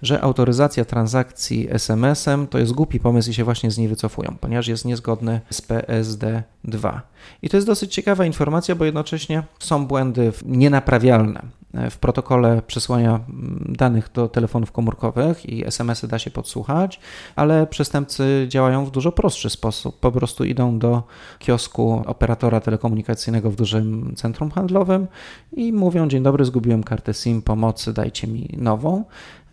że 0.02 0.20
autoryzacja 0.20 0.84
transakcji 0.84 1.68
SMS-em 1.70 2.46
to 2.46 2.58
jest 2.58 2.72
głupi 2.72 3.00
pomysł 3.00 3.30
i 3.30 3.34
się 3.34 3.44
właśnie 3.44 3.70
z 3.70 3.78
niej 3.78 3.88
wycofują, 3.88 4.36
ponieważ 4.40 4.68
jest 4.68 4.84
niezgodny 4.84 5.40
z 5.50 5.62
PSD2. 5.62 7.00
I 7.42 7.48
to 7.48 7.56
jest 7.56 7.66
dosyć 7.66 7.94
ciekawa 7.94 8.24
informacja, 8.24 8.74
bo 8.74 8.84
jednocześnie 8.84 9.42
są 9.58 9.86
błędy 9.86 10.32
nienaprawialne 10.44 11.42
w 11.90 11.98
protokole 11.98 12.62
przesłania 12.66 13.20
danych 13.68 14.10
do 14.14 14.28
telefonów 14.28 14.72
komórkowych 14.72 15.46
i 15.46 15.66
SMS-y 15.66 16.08
da 16.08 16.18
się 16.18 16.30
podsłuchać, 16.30 17.00
ale 17.36 17.66
przestępcy 17.66 18.46
działają 18.48 18.84
w 18.84 18.90
dużo 18.90 19.12
prostszy 19.12 19.50
sposób. 19.50 20.00
Po 20.00 20.12
prostu 20.12 20.44
idą 20.44 20.78
do 20.78 21.02
kiosku 21.38 22.02
operatora 22.06 22.60
telekomunikacyjnego 22.60 23.50
w 23.50 23.56
dużym 23.56 24.14
centrum 24.16 24.50
handlowym 24.50 25.06
i 25.52 25.72
mówią: 25.72 26.08
Dzień 26.08 26.22
dobry, 26.22 26.44
zgubiłem 26.44 26.84
kartę 26.84 27.14
SIM, 27.14 27.42
pomocy, 27.42 27.92
dajcie 27.92 28.26
mi 28.26 28.48
nową. 28.58 29.04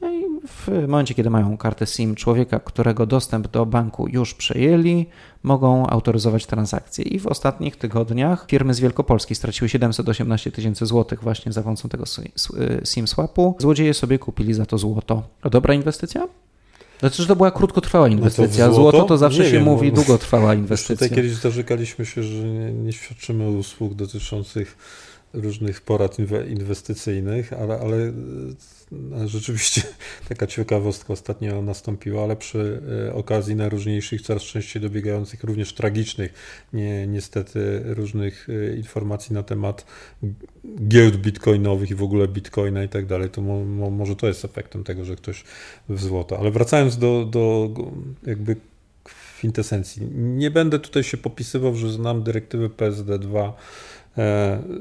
No 0.04 0.12
i 0.14 0.24
w 0.48 0.88
momencie, 0.88 1.14
kiedy 1.14 1.30
mają 1.30 1.58
kartę 1.58 1.88
SIM 1.88 2.16
człowieka, 2.16 2.60
którego 2.60 3.06
dostęp 3.06 3.48
do 3.48 3.66
banku 3.66 4.08
już 4.08 4.34
przejęli, 4.34 5.06
mogą 5.44 5.88
autoryzować 5.88 6.46
transakcje. 6.46 7.06
I 7.06 7.20
w 7.20 7.28
ostatnich 7.28 7.76
tygodniach 7.76 8.46
firmy 8.48 8.74
z 8.74 8.80
Wielkopolski 8.80 9.36
straciły 9.36 9.70
718 9.70 10.52
tysięcy 10.52 10.86
złotych 10.86 11.24
właśnie 11.24 11.52
za 11.52 11.64
pomocą 11.64 11.90
tego 11.90 12.04
SIM 12.86 13.08
swapu. 13.08 13.56
Złodzieje 13.60 13.94
sobie 13.94 14.20
kupili 14.20 14.54
za 14.54 14.66
to 14.66 14.78
złoto. 14.78 15.24
Dobra 15.52 15.74
inwestycja? 15.74 16.28
Znaczy, 17.00 17.22
że 17.22 17.28
to 17.28 17.36
była 17.36 17.52
krótkotrwała 17.52 18.08
no 18.08 18.14
inwestycja. 18.14 18.66
No 18.66 18.72
to 18.72 18.76
złoto? 18.76 18.98
złoto? 18.98 19.08
to 19.08 19.18
zawsze 19.18 19.40
nie 19.40 19.46
się 19.46 19.52
wiem, 19.52 19.64
mówi 19.64 19.92
długotrwała 19.92 20.54
inwestycja. 20.54 20.96
Tutaj 20.96 21.10
kiedyś 21.10 21.34
zarzekaliśmy 21.34 22.06
się, 22.06 22.24
że 22.24 22.44
nie, 22.44 22.74
nie 22.74 22.94
świadczymy 22.94 23.50
usług 23.50 23.94
dotyczących 23.94 24.78
różnych 25.34 25.82
porad 25.82 26.18
inwestycyjnych, 26.50 27.54
ale, 27.54 27.80
ale 27.80 28.12
rzeczywiście 29.26 29.82
taka 30.30 30.48
ciekawostka 30.48 31.14
ostatnio 31.14 31.62
nastąpiła, 31.62 32.24
ale 32.24 32.36
przy 32.36 32.82
e, 33.08 33.14
okazji 33.14 33.56
najróżniejszych, 33.56 34.22
coraz 34.22 34.44
częściej 34.44 34.82
dobiegających, 34.82 35.44
również 35.44 35.74
tragicznych, 35.74 36.34
nie, 36.74 37.08
niestety 37.08 37.82
różnych 37.86 38.48
e, 38.50 38.76
informacji 38.76 39.34
na 39.34 39.44
temat 39.44 39.86
giełd 40.88 41.18
bitcoinowych 41.18 41.92
i 41.92 41.96
w 41.96 42.04
ogóle 42.04 42.28
bitcoina 42.28 42.84
i 42.84 42.90
tak 42.90 43.06
dalej, 43.06 43.30
to 43.30 43.42
mo, 43.42 43.66
mo, 43.66 43.90
może 43.90 44.16
to 44.16 44.28
jest 44.28 44.46
efektem 44.46 44.84
tego, 44.84 45.06
że 45.06 45.16
ktoś 45.16 45.44
w 45.90 46.02
złoto. 46.02 46.40
Ale 46.40 46.52
wracając 46.52 46.98
do, 46.98 47.26
do 47.26 47.70
jakby 48.24 48.56
kwintesencji, 49.04 50.08
nie 50.16 50.52
będę 50.52 50.80
tutaj 50.80 51.04
się 51.04 51.18
popisywał, 51.18 51.76
że 51.76 51.92
znam 51.92 52.24
dyrektywę 52.24 52.70
PSD2 52.70 53.54
E, 54.03 54.03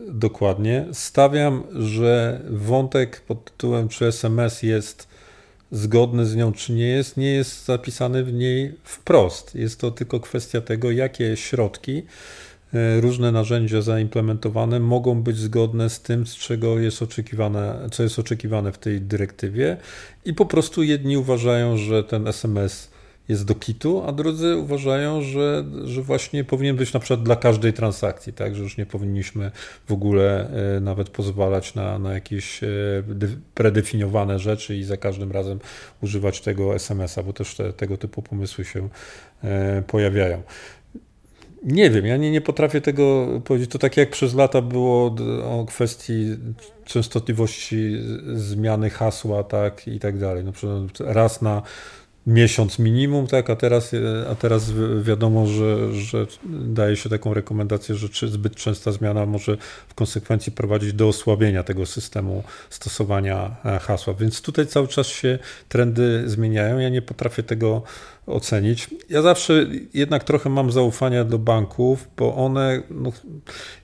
dokładnie. 0.08 0.86
Stawiam, 0.92 1.62
że 1.72 2.40
wątek 2.50 3.20
pod 3.20 3.44
tytułem 3.44 3.88
czy 3.88 4.06
SMS 4.06 4.62
jest 4.62 5.08
zgodny 5.72 6.26
z 6.26 6.36
nią, 6.36 6.52
czy 6.52 6.72
nie 6.72 6.88
jest, 6.88 7.16
nie 7.16 7.32
jest 7.32 7.64
zapisany 7.64 8.24
w 8.24 8.32
niej 8.32 8.74
wprost. 8.84 9.54
Jest 9.54 9.80
to 9.80 9.90
tylko 9.90 10.20
kwestia 10.20 10.60
tego, 10.60 10.90
jakie 10.90 11.36
środki, 11.36 12.02
e, 12.74 13.00
różne 13.00 13.32
narzędzia 13.32 13.82
zaimplementowane 13.82 14.80
mogą 14.80 15.22
być 15.22 15.36
zgodne 15.36 15.90
z 15.90 16.00
tym, 16.00 16.26
z 16.26 16.36
czego 16.36 16.78
jest 16.78 17.02
oczekiwane, 17.02 17.88
co 17.92 18.02
jest 18.02 18.18
oczekiwane 18.18 18.72
w 18.72 18.78
tej 18.78 19.00
dyrektywie 19.00 19.76
i 20.24 20.34
po 20.34 20.46
prostu 20.46 20.82
jedni 20.82 21.16
uważają, 21.16 21.76
że 21.76 22.04
ten 22.04 22.26
SMS 22.26 22.91
jest 23.28 23.44
do 23.44 23.54
kitu, 23.54 24.02
a 24.06 24.12
drudzy 24.12 24.56
uważają, 24.56 25.22
że, 25.22 25.64
że 25.84 26.02
właśnie 26.02 26.44
powinien 26.44 26.76
być 26.76 26.92
na 26.92 27.00
przykład 27.00 27.22
dla 27.22 27.36
każdej 27.36 27.72
transakcji, 27.72 28.32
tak, 28.32 28.54
że 28.54 28.62
już 28.62 28.76
nie 28.76 28.86
powinniśmy 28.86 29.50
w 29.86 29.92
ogóle 29.92 30.50
e, 30.76 30.80
nawet 30.80 31.10
pozwalać 31.10 31.74
na, 31.74 31.98
na 31.98 32.12
jakieś 32.12 32.64
e, 32.64 32.68
predefiniowane 33.54 34.38
rzeczy 34.38 34.76
i 34.76 34.84
za 34.84 34.96
każdym 34.96 35.32
razem 35.32 35.60
używać 36.02 36.40
tego 36.40 36.74
SMS-a, 36.74 37.22
bo 37.22 37.32
też 37.32 37.54
te, 37.54 37.72
tego 37.72 37.96
typu 37.96 38.22
pomysły 38.22 38.64
się 38.64 38.88
e, 39.44 39.82
pojawiają. 39.86 40.42
Nie 41.64 41.90
wiem, 41.90 42.06
ja 42.06 42.16
nie, 42.16 42.30
nie 42.30 42.40
potrafię 42.40 42.80
tego 42.80 43.28
powiedzieć. 43.44 43.70
To 43.70 43.78
tak 43.78 43.96
jak 43.96 44.10
przez 44.10 44.34
lata 44.34 44.62
było 44.62 45.16
o 45.44 45.64
kwestii 45.68 46.26
częstotliwości 46.84 47.96
zmiany 48.34 48.90
hasła, 48.90 49.44
tak 49.44 49.88
i 49.88 49.98
tak 50.00 50.18
dalej. 50.18 50.44
No, 50.44 50.52
raz 51.00 51.42
na 51.42 51.62
miesiąc 52.26 52.78
minimum, 52.78 53.26
tak, 53.26 53.50
a 53.50 53.56
teraz, 53.56 53.92
a 54.30 54.34
teraz 54.34 54.72
wiadomo, 55.02 55.46
że, 55.46 55.94
że 55.94 56.26
daje 56.44 56.96
się 56.96 57.08
taką 57.08 57.34
rekomendację, 57.34 57.94
że 57.94 58.28
zbyt 58.28 58.54
częsta 58.54 58.92
zmiana 58.92 59.26
może 59.26 59.56
w 59.88 59.94
konsekwencji 59.94 60.52
prowadzić 60.52 60.92
do 60.92 61.08
osłabienia 61.08 61.62
tego 61.62 61.86
systemu 61.86 62.42
stosowania 62.70 63.56
e, 63.64 63.78
hasła. 63.78 64.14
Więc 64.14 64.42
tutaj 64.42 64.66
cały 64.66 64.88
czas 64.88 65.06
się 65.06 65.38
trendy 65.68 66.22
zmieniają. 66.26 66.78
Ja 66.78 66.88
nie 66.88 67.02
potrafię 67.02 67.42
tego 67.42 67.82
ocenić. 68.26 68.90
Ja 69.08 69.22
zawsze 69.22 69.66
jednak 69.94 70.24
trochę 70.24 70.50
mam 70.50 70.72
zaufania 70.72 71.24
do 71.24 71.38
banków, 71.38 72.08
bo 72.16 72.34
one, 72.34 72.82
no, 72.90 73.12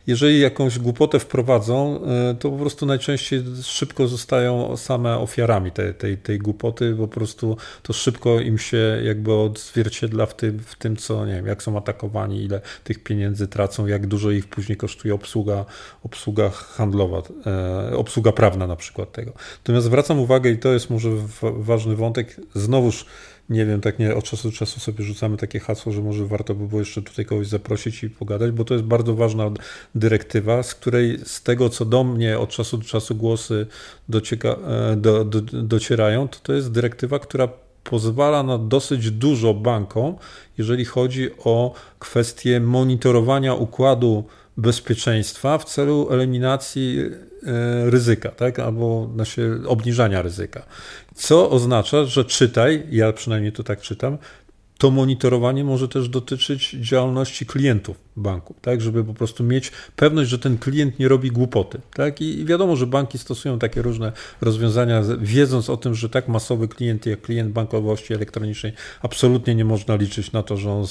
jeżeli 0.06 0.40
jakąś 0.40 0.78
głupotę 0.78 1.18
wprowadzą, 1.18 2.00
e, 2.04 2.34
to 2.34 2.50
po 2.50 2.56
prostu 2.56 2.86
najczęściej 2.86 3.44
szybko 3.62 4.08
zostają 4.08 4.76
same 4.76 5.18
ofiarami 5.18 5.70
tej, 5.70 5.94
tej, 5.94 6.18
tej 6.18 6.38
głupoty, 6.38 6.94
po 6.98 7.08
prostu 7.08 7.56
to 7.82 7.92
szybko 7.92 8.40
im 8.40 8.58
się 8.58 9.00
jakby 9.04 9.32
odzwierciedla 9.34 10.26
w 10.26 10.36
tym, 10.36 10.58
w 10.58 10.76
tym, 10.76 10.96
co 10.96 11.26
nie 11.26 11.32
wiem, 11.32 11.46
jak 11.46 11.62
są 11.62 11.78
atakowani, 11.78 12.44
ile 12.44 12.60
tych 12.84 13.02
pieniędzy 13.02 13.48
tracą, 13.48 13.86
jak 13.86 14.06
dużo 14.06 14.30
ich 14.30 14.46
później 14.46 14.76
kosztuje 14.76 15.14
obsługa, 15.14 15.64
obsługa 16.04 16.50
handlowa, 16.50 17.22
e, 17.46 17.96
obsługa 17.96 18.32
prawna 18.32 18.66
na 18.66 18.76
przykład 18.76 19.12
tego. 19.12 19.32
Natomiast 19.58 19.86
zwracam 19.86 20.20
uwagę, 20.20 20.50
i 20.50 20.58
to 20.58 20.72
jest 20.72 20.90
może 20.90 21.10
ważny 21.42 21.96
wątek, 21.96 22.36
znowuż 22.54 23.06
nie 23.50 23.66
wiem, 23.66 23.80
tak 23.80 23.98
nie 23.98 24.14
od 24.14 24.24
czasu 24.24 24.50
do 24.50 24.56
czasu 24.56 24.80
sobie 24.80 25.04
rzucamy 25.04 25.36
takie 25.36 25.60
hasło, 25.60 25.92
że 25.92 26.02
może 26.02 26.26
warto 26.26 26.54
by 26.54 26.68
było 26.68 26.80
jeszcze 26.80 27.02
tutaj 27.02 27.24
kogoś 27.24 27.46
zaprosić 27.46 28.02
i 28.04 28.10
pogadać, 28.10 28.50
bo 28.50 28.64
to 28.64 28.74
jest 28.74 28.86
bardzo 28.86 29.14
ważna 29.14 29.50
dyrektywa, 29.94 30.62
z 30.62 30.74
której 30.74 31.18
z 31.24 31.42
tego, 31.42 31.68
co 31.68 31.84
do 31.84 32.04
mnie 32.04 32.38
od 32.38 32.50
czasu 32.50 32.78
do 32.78 32.84
czasu 32.84 33.14
głosy 33.14 33.66
docieka, 34.08 34.48
e, 34.48 34.96
do, 34.96 35.24
do, 35.24 35.40
docierają, 35.62 36.28
to 36.28 36.38
to 36.42 36.52
jest 36.52 36.72
dyrektywa, 36.72 37.18
która 37.18 37.48
pozwala 37.84 38.42
na 38.42 38.58
dosyć 38.58 39.10
dużo 39.10 39.54
bankom, 39.54 40.14
jeżeli 40.58 40.84
chodzi 40.84 41.30
o 41.44 41.74
kwestię 41.98 42.60
monitorowania 42.60 43.54
układu 43.54 44.24
bezpieczeństwa 44.56 45.58
w 45.58 45.64
celu 45.64 46.08
eliminacji 46.10 46.98
ryzyka, 47.84 48.28
tak? 48.28 48.58
albo 48.58 49.10
znaczy 49.14 49.60
obniżania 49.66 50.22
ryzyka. 50.22 50.62
Co 51.14 51.50
oznacza, 51.50 52.04
że 52.04 52.24
czytaj, 52.24 52.86
ja 52.90 53.12
przynajmniej 53.12 53.52
to 53.52 53.62
tak 53.62 53.80
czytam, 53.80 54.18
to 54.78 54.90
monitorowanie 54.90 55.64
może 55.64 55.88
też 55.88 56.08
dotyczyć 56.08 56.70
działalności 56.70 57.46
klientów 57.46 57.96
banku, 58.16 58.54
tak, 58.62 58.80
żeby 58.80 59.04
po 59.04 59.14
prostu 59.14 59.44
mieć 59.44 59.72
pewność, 59.96 60.30
że 60.30 60.38
ten 60.38 60.58
klient 60.58 60.98
nie 60.98 61.08
robi 61.08 61.30
głupoty. 61.30 61.80
Tak? 61.94 62.20
I 62.20 62.44
wiadomo, 62.44 62.76
że 62.76 62.86
banki 62.86 63.18
stosują 63.18 63.58
takie 63.58 63.82
różne 63.82 64.12
rozwiązania, 64.40 65.02
wiedząc 65.20 65.70
o 65.70 65.76
tym, 65.76 65.94
że 65.94 66.08
tak 66.08 66.28
masowy 66.28 66.68
klient 66.68 67.06
jak 67.06 67.20
klient 67.20 67.52
bankowości 67.52 68.14
elektronicznej 68.14 68.72
absolutnie 69.02 69.54
nie 69.54 69.64
można 69.64 69.96
liczyć 69.96 70.32
na 70.32 70.42
to, 70.42 70.56
że 70.56 70.72
on 70.72 70.86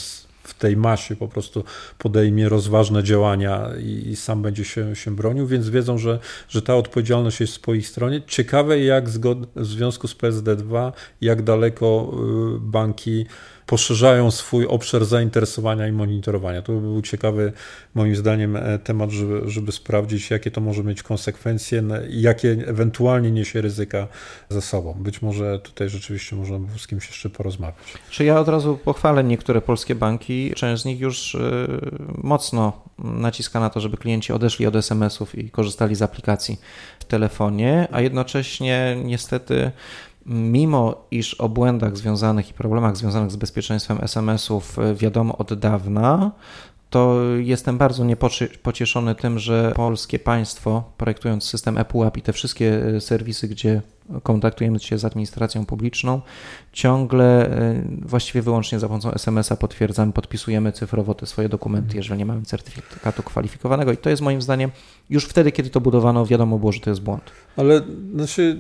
w 0.48 0.54
tej 0.54 0.78
masie 0.78 1.16
po 1.16 1.28
prostu 1.28 1.64
podejmie 1.98 2.50
rozważne 2.50 3.04
działania 3.04 3.70
i, 3.80 4.10
i, 4.10 4.16
sam 4.16 4.42
będzie 4.42 4.66
się, 4.66 4.96
się 4.96 5.16
bronił, 5.16 5.48
więc 5.48 5.70
wiedzą, 5.70 5.98
że, 5.98 6.20
że 6.50 6.62
ta 6.62 6.76
odpowiedzialność 6.76 7.40
jest 7.40 7.60
po 7.60 7.74
ich 7.74 7.88
stronie. 7.88 8.22
Ciekawe, 8.28 8.80
jak 8.80 9.10
zgod, 9.10 9.38
w 9.56 9.66
związku 9.66 10.08
z 10.08 10.16
PSD2, 10.16 10.92
jak 11.22 11.42
daleko 11.42 12.12
y, 12.56 12.60
banki 12.60 13.26
poszerzają 13.68 14.32
swój 14.32 14.66
obszar 14.66 15.06
zainteresowania 15.06 15.88
i 15.88 15.92
monitorowania. 15.92 16.62
To 16.62 16.74
by 16.74 16.82
był 16.82 17.02
ciekawy, 17.02 17.54
moim 17.96 18.16
zdaniem, 18.16 18.56
e, 18.56 18.80
temat, 18.80 19.10
żeby, 19.12 19.42
żeby 19.46 19.72
sprawdzić, 19.72 20.30
jakie 20.30 20.52
to 20.52 20.62
może 20.62 20.84
mieć 20.84 21.04
konsekwencje 21.04 21.84
i 22.10 22.22
jakie 22.22 22.52
ewentualnie 22.68 23.32
niesie 23.32 23.62
ryzyka 23.62 24.08
ze 24.50 24.62
sobą. 24.62 24.94
Być 24.94 25.22
może 25.22 25.60
tutaj 25.60 25.90
rzeczywiście 25.90 26.36
można 26.36 26.60
z 26.78 26.88
kimś 26.88 27.08
jeszcze 27.08 27.30
porozmawiać. 27.30 27.94
Czy 28.10 28.24
ja 28.24 28.40
od 28.40 28.48
razu 28.48 28.78
pochwalę 28.86 29.24
niektóre 29.24 29.62
polskie 29.62 29.96
banki. 29.96 30.52
Część 30.56 30.82
z 30.82 30.86
nich 30.86 31.00
już 31.00 31.36
y, 31.36 31.68
mocno 32.24 32.82
naciska 33.00 33.60
na 33.60 33.70
to, 33.70 33.80
żeby 33.80 33.98
klienci 33.98 34.34
odeszli 34.34 34.66
od 34.66 34.76
SMS-ów 34.76 35.36
i 35.36 35.50
korzystali 35.50 35.96
z 35.96 36.02
aplikacji 36.02 36.60
w 37.00 37.06
telefonie, 37.06 37.88
a 37.92 38.02
jednocześnie 38.02 38.98
niestety 39.04 39.72
mimo 40.28 41.08
iż 41.12 41.34
o 41.34 41.50
błędach 41.50 41.98
związanych 41.98 42.50
i 42.50 42.54
problemach 42.54 42.98
związanych 42.98 43.32
z 43.32 43.36
bezpieczeństwem 43.36 43.98
SMS-ów 44.02 44.80
y, 44.80 44.96
wiadomo 44.96 45.38
od 45.38 45.54
dawna, 45.54 46.32
to 46.90 47.20
jestem 47.38 47.78
bardzo 47.78 48.06
niepocieszony 48.06 49.16
tym, 49.16 49.40
że 49.40 49.74
polskie 49.76 50.20
państwo, 50.20 50.84
projektując 50.98 51.44
system 51.44 51.78
ePUAP 51.78 52.18
i 52.18 52.22
te 52.22 52.34
wszystkie 52.34 52.86
y, 52.88 53.02
serwisy, 53.02 53.48
gdzie 53.48 53.82
kontaktujemy 54.24 54.80
się 54.80 54.98
z 54.98 55.06
administracją 55.06 55.66
publiczną, 55.66 56.22
ciągle 56.74 57.50
e, 57.50 57.84
właściwie 58.02 58.42
wyłącznie 58.42 58.80
za 58.80 58.88
pomocą 58.88 59.12
SMS-a 59.12 59.56
potwierdzamy, 59.56 60.14
podpisujemy 60.14 60.72
cyfrowo 60.72 61.14
te 61.14 61.26
swoje 61.26 61.50
dokumenty, 61.50 61.86
mhm. 61.86 61.98
jeżeli 61.98 62.18
nie 62.18 62.26
mamy 62.26 62.42
certyfikatu 62.42 63.24
kwalifikowanego 63.24 63.92
i 63.92 63.98
to 63.98 64.10
jest 64.10 64.22
moim 64.22 64.42
zdaniem 64.42 64.72
już 65.10 65.26
wtedy, 65.26 65.52
kiedy 65.52 65.70
to 65.70 65.82
budowano, 65.82 66.26
wiadomo 66.26 66.60
było, 66.60 66.72
że 66.72 66.80
to 66.80 66.90
jest 66.90 67.02
błąd. 67.02 67.24
Ale 67.58 67.82
znaczy, 68.16 68.58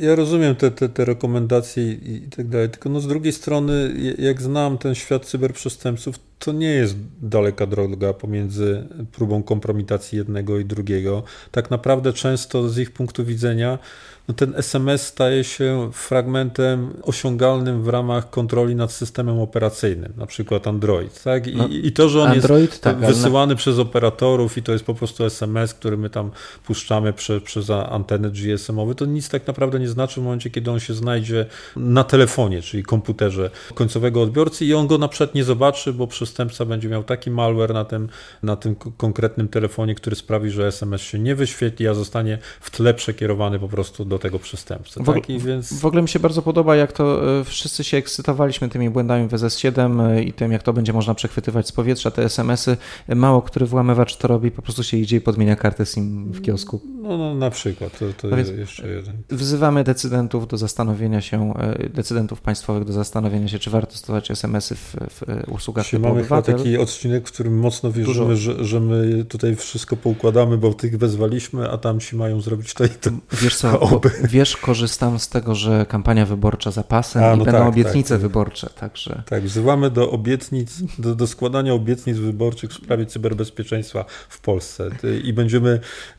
ja 0.00 0.14
rozumiem 0.14 0.54
te, 0.54 0.70
te, 0.70 0.88
te 0.88 1.04
rekomendacje 1.04 1.92
i, 1.92 2.28
tak 2.36 2.48
dalej, 2.48 2.70
tylko 2.70 2.88
no 2.88 3.00
z 3.00 3.06
drugiej 3.06 3.32
strony, 3.32 3.94
jak 4.18 4.42
znam 4.42 4.78
ten 4.78 4.94
świat 4.94 5.26
cyberprzestępców, 5.26 6.18
to 6.38 6.52
nie 6.52 6.70
jest 6.70 6.96
daleka 7.22 7.66
droga 7.66 8.12
pomiędzy 8.12 8.84
próbą 9.12 9.42
kompromitacji 9.42 10.18
jednego 10.18 10.58
i 10.58 10.64
drugiego. 10.64 11.22
Tak 11.50 11.70
naprawdę 11.70 12.12
często 12.12 12.68
z 12.68 12.78
ich 12.78 12.90
punktu 12.90 13.24
widzenia 13.24 13.78
no 14.28 14.34
ten 14.34 14.54
SMS 14.56 15.06
staje 15.06 15.44
się 15.44 15.90
fragmentem 15.92 16.90
osiągalnym 17.02 17.82
w 17.82 17.88
ramach 17.88 18.30
kontroli 18.30 18.74
nad 18.74 18.92
systemem 18.92 19.40
operacyjnym, 19.40 20.12
na 20.16 20.26
przykład 20.26 20.66
Android. 20.66 21.22
Tak? 21.22 21.46
I, 21.46 21.56
no, 21.56 21.68
i 21.68 21.92
to, 21.92 22.08
że 22.08 22.22
on 22.22 22.30
Android, 22.30 22.70
jest 22.70 22.82
tak, 22.82 22.98
wysyłany 22.98 23.50
ale... 23.50 23.56
przez 23.56 23.78
operatorów 23.78 24.58
i 24.58 24.62
to 24.62 24.72
jest 24.72 24.84
po 24.84 24.94
prostu 24.94 25.24
SMS, 25.24 25.63
który 25.72 25.96
my 25.96 26.10
tam 26.10 26.30
puszczamy 26.66 27.12
prze, 27.12 27.40
przez 27.40 27.70
anteny 27.70 28.30
GSM-owe, 28.30 28.94
to 28.94 29.06
nic 29.06 29.28
tak 29.28 29.46
naprawdę 29.46 29.80
nie 29.80 29.88
znaczy 29.88 30.20
w 30.20 30.24
momencie, 30.24 30.50
kiedy 30.50 30.70
on 30.70 30.80
się 30.80 30.94
znajdzie 30.94 31.46
na 31.76 32.04
telefonie, 32.04 32.62
czyli 32.62 32.82
komputerze 32.82 33.50
końcowego 33.74 34.22
odbiorcy 34.22 34.64
i 34.64 34.74
on 34.74 34.86
go 34.86 34.98
na 34.98 35.08
przykład 35.08 35.34
nie 35.34 35.44
zobaczy, 35.44 35.92
bo 35.92 36.06
przestępca 36.06 36.64
będzie 36.64 36.88
miał 36.88 37.04
taki 37.04 37.30
malware 37.30 37.74
na 37.74 37.84
tym, 37.84 38.08
na 38.42 38.56
tym 38.56 38.76
konkretnym 38.96 39.48
telefonie, 39.48 39.94
który 39.94 40.16
sprawi, 40.16 40.50
że 40.50 40.66
SMS 40.66 41.02
się 41.02 41.18
nie 41.18 41.34
wyświetli, 41.34 41.88
a 41.88 41.94
zostanie 41.94 42.38
w 42.60 42.70
tle 42.70 42.94
przekierowany 42.94 43.58
po 43.58 43.68
prostu 43.68 44.04
do 44.04 44.18
tego 44.18 44.38
przestępcy. 44.38 45.00
W, 45.02 45.06
tak? 45.06 45.26
więc... 45.26 45.80
w 45.80 45.86
ogóle 45.86 46.02
mi 46.02 46.08
się 46.08 46.18
bardzo 46.18 46.42
podoba, 46.42 46.76
jak 46.76 46.92
to 46.92 47.38
e, 47.40 47.44
wszyscy 47.44 47.84
się 47.84 47.96
ekscytowaliśmy 47.96 48.68
tymi 48.68 48.90
błędami 48.90 49.28
w 49.28 49.32
SS7 49.32 50.02
e, 50.02 50.22
i 50.22 50.32
tym, 50.32 50.52
jak 50.52 50.62
to 50.62 50.72
będzie 50.72 50.92
można 50.92 51.14
przechwytywać 51.14 51.68
z 51.68 51.72
powietrza, 51.72 52.10
te 52.10 52.24
SMS-y. 52.24 52.76
Mało 53.08 53.42
który 53.42 53.66
włamywacz 53.66 54.16
to 54.16 54.28
robi, 54.28 54.50
po 54.50 54.62
prostu 54.62 54.82
się 54.82 54.96
idzie 54.96 55.16
i 55.16 55.20
podmienia 55.20 55.53
kartę 55.56 55.86
SIM 55.86 56.32
w 56.32 56.42
kiosku. 56.42 56.80
No, 57.04 57.18
no 57.18 57.34
na 57.34 57.50
przykład, 57.50 57.98
to, 57.98 58.28
to 58.28 58.36
jest 58.36 58.58
jeszcze 58.58 58.88
jeden. 58.88 59.22
Wzywamy 59.30 59.84
decydentów 59.84 60.48
do 60.48 60.58
zastanowienia 60.58 61.20
się, 61.20 61.54
e, 61.58 61.88
decydentów 61.88 62.40
państwowych 62.40 62.84
do 62.84 62.92
zastanowienia 62.92 63.48
się, 63.48 63.58
czy 63.58 63.70
warto 63.70 63.96
stosować 63.96 64.30
SMS-y 64.30 64.74
w, 64.74 64.96
w 65.10 65.52
usługach 65.52 65.90
typu 65.90 66.02
Mamy 66.08 66.22
chyba 66.22 66.42
taki 66.42 66.78
odcinek, 66.78 67.28
w 67.28 67.32
którym 67.32 67.58
mocno 67.58 67.92
wierzymy, 67.92 68.36
że, 68.36 68.64
że 68.64 68.80
my 68.80 69.24
tutaj 69.24 69.56
wszystko 69.56 69.96
poukładamy, 69.96 70.58
bo 70.58 70.74
tych 70.74 70.98
wezwaliśmy, 70.98 71.70
a 71.70 71.78
tam 71.78 72.00
ci 72.00 72.16
mają 72.16 72.40
zrobić 72.40 72.74
to 72.74 72.84
i 72.84 72.88
to. 72.88 73.10
Wiesz 73.32 73.56
co, 73.56 74.00
Wiesz, 74.24 74.56
korzystam 74.56 75.18
z 75.18 75.28
tego, 75.28 75.54
że 75.54 75.86
kampania 75.88 76.26
wyborcza 76.26 76.70
za 76.70 76.82
pasem 76.82 77.24
A, 77.24 77.36
no 77.36 77.42
i 77.42 77.44
będą 77.44 77.58
tak, 77.58 77.68
obietnice 77.68 78.14
tak. 78.14 78.22
wyborcze, 78.22 78.70
także... 78.80 79.22
Tak, 79.26 79.44
wzywamy 79.44 79.90
do 79.90 80.10
obietnic, 80.10 80.82
do, 80.98 81.14
do 81.14 81.26
składania 81.26 81.74
obietnic 81.74 82.18
wyborczych 82.18 82.70
w 82.70 82.74
sprawie 82.74 83.06
cyberbezpieczeństwa 83.06 84.04
w 84.28 84.40
Polsce 84.40 84.90
i 85.24 85.32
będziemy 85.32 85.43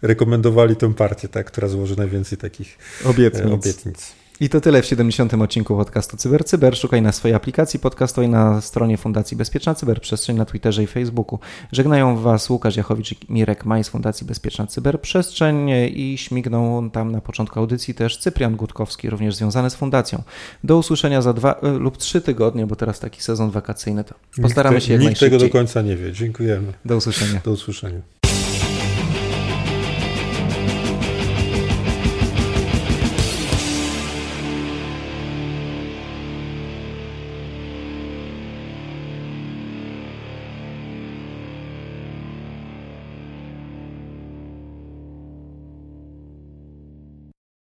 rekomendowali 0.01 0.75
tę 0.75 0.93
partię, 0.93 1.27
tak, 1.27 1.45
która 1.45 1.67
złoży 1.67 1.97
najwięcej 1.97 2.38
takich 2.38 2.77
obietnic. 3.05 3.53
obietnic. 3.53 4.15
I 4.39 4.49
to 4.49 4.61
tyle 4.61 4.81
w 4.81 4.85
70. 4.85 5.33
odcinku 5.33 5.77
podcastu 5.77 6.17
CyberCyber. 6.17 6.45
Cyber. 6.45 6.77
Szukaj 6.77 7.01
na 7.01 7.11
swojej 7.11 7.35
aplikacji 7.35 7.79
podcastowej 7.79 8.29
na 8.29 8.61
stronie 8.61 8.97
Fundacji 8.97 9.38
Bezpieczna 9.38 9.75
Cyberprzestrzeń 9.75 10.38
na 10.38 10.45
Twitterze 10.45 10.83
i 10.83 10.88
Facebooku. 10.88 11.39
Żegnają 11.71 12.17
Was 12.17 12.49
Łukasz 12.49 12.75
Jachowicz 12.75 13.11
i 13.11 13.17
Mirek 13.29 13.65
Maj 13.65 13.83
z 13.83 13.89
Fundacji 13.89 14.27
Bezpieczna 14.27 14.67
Cyberprzestrzeń 14.67 15.69
i 15.89 16.17
śmigną 16.17 16.89
tam 16.89 17.11
na 17.11 17.21
początku 17.21 17.59
audycji 17.59 17.93
też 17.93 18.17
Cyprian 18.17 18.55
Gutkowski, 18.55 19.09
również 19.09 19.35
związany 19.35 19.69
z 19.69 19.75
Fundacją. 19.75 20.23
Do 20.63 20.77
usłyszenia 20.77 21.21
za 21.21 21.33
dwa 21.33 21.53
e, 21.53 21.71
lub 21.71 21.97
trzy 21.97 22.21
tygodnie, 22.21 22.67
bo 22.67 22.75
teraz 22.75 22.99
taki 22.99 23.23
sezon 23.23 23.51
wakacyjny 23.51 24.03
to 24.03 24.15
postaramy 24.41 24.75
nikt 24.75 24.88
się 24.88 24.93
jak 24.93 25.01
Nikt 25.01 25.19
tego 25.19 25.38
do 25.38 25.49
końca 25.49 25.81
nie 25.81 25.95
wie. 25.95 26.11
Dziękujemy. 26.11 26.73
Do 26.85 26.97
usłyszenia. 26.97 27.41
Do 27.45 27.51
usłyszenia. 27.51 28.01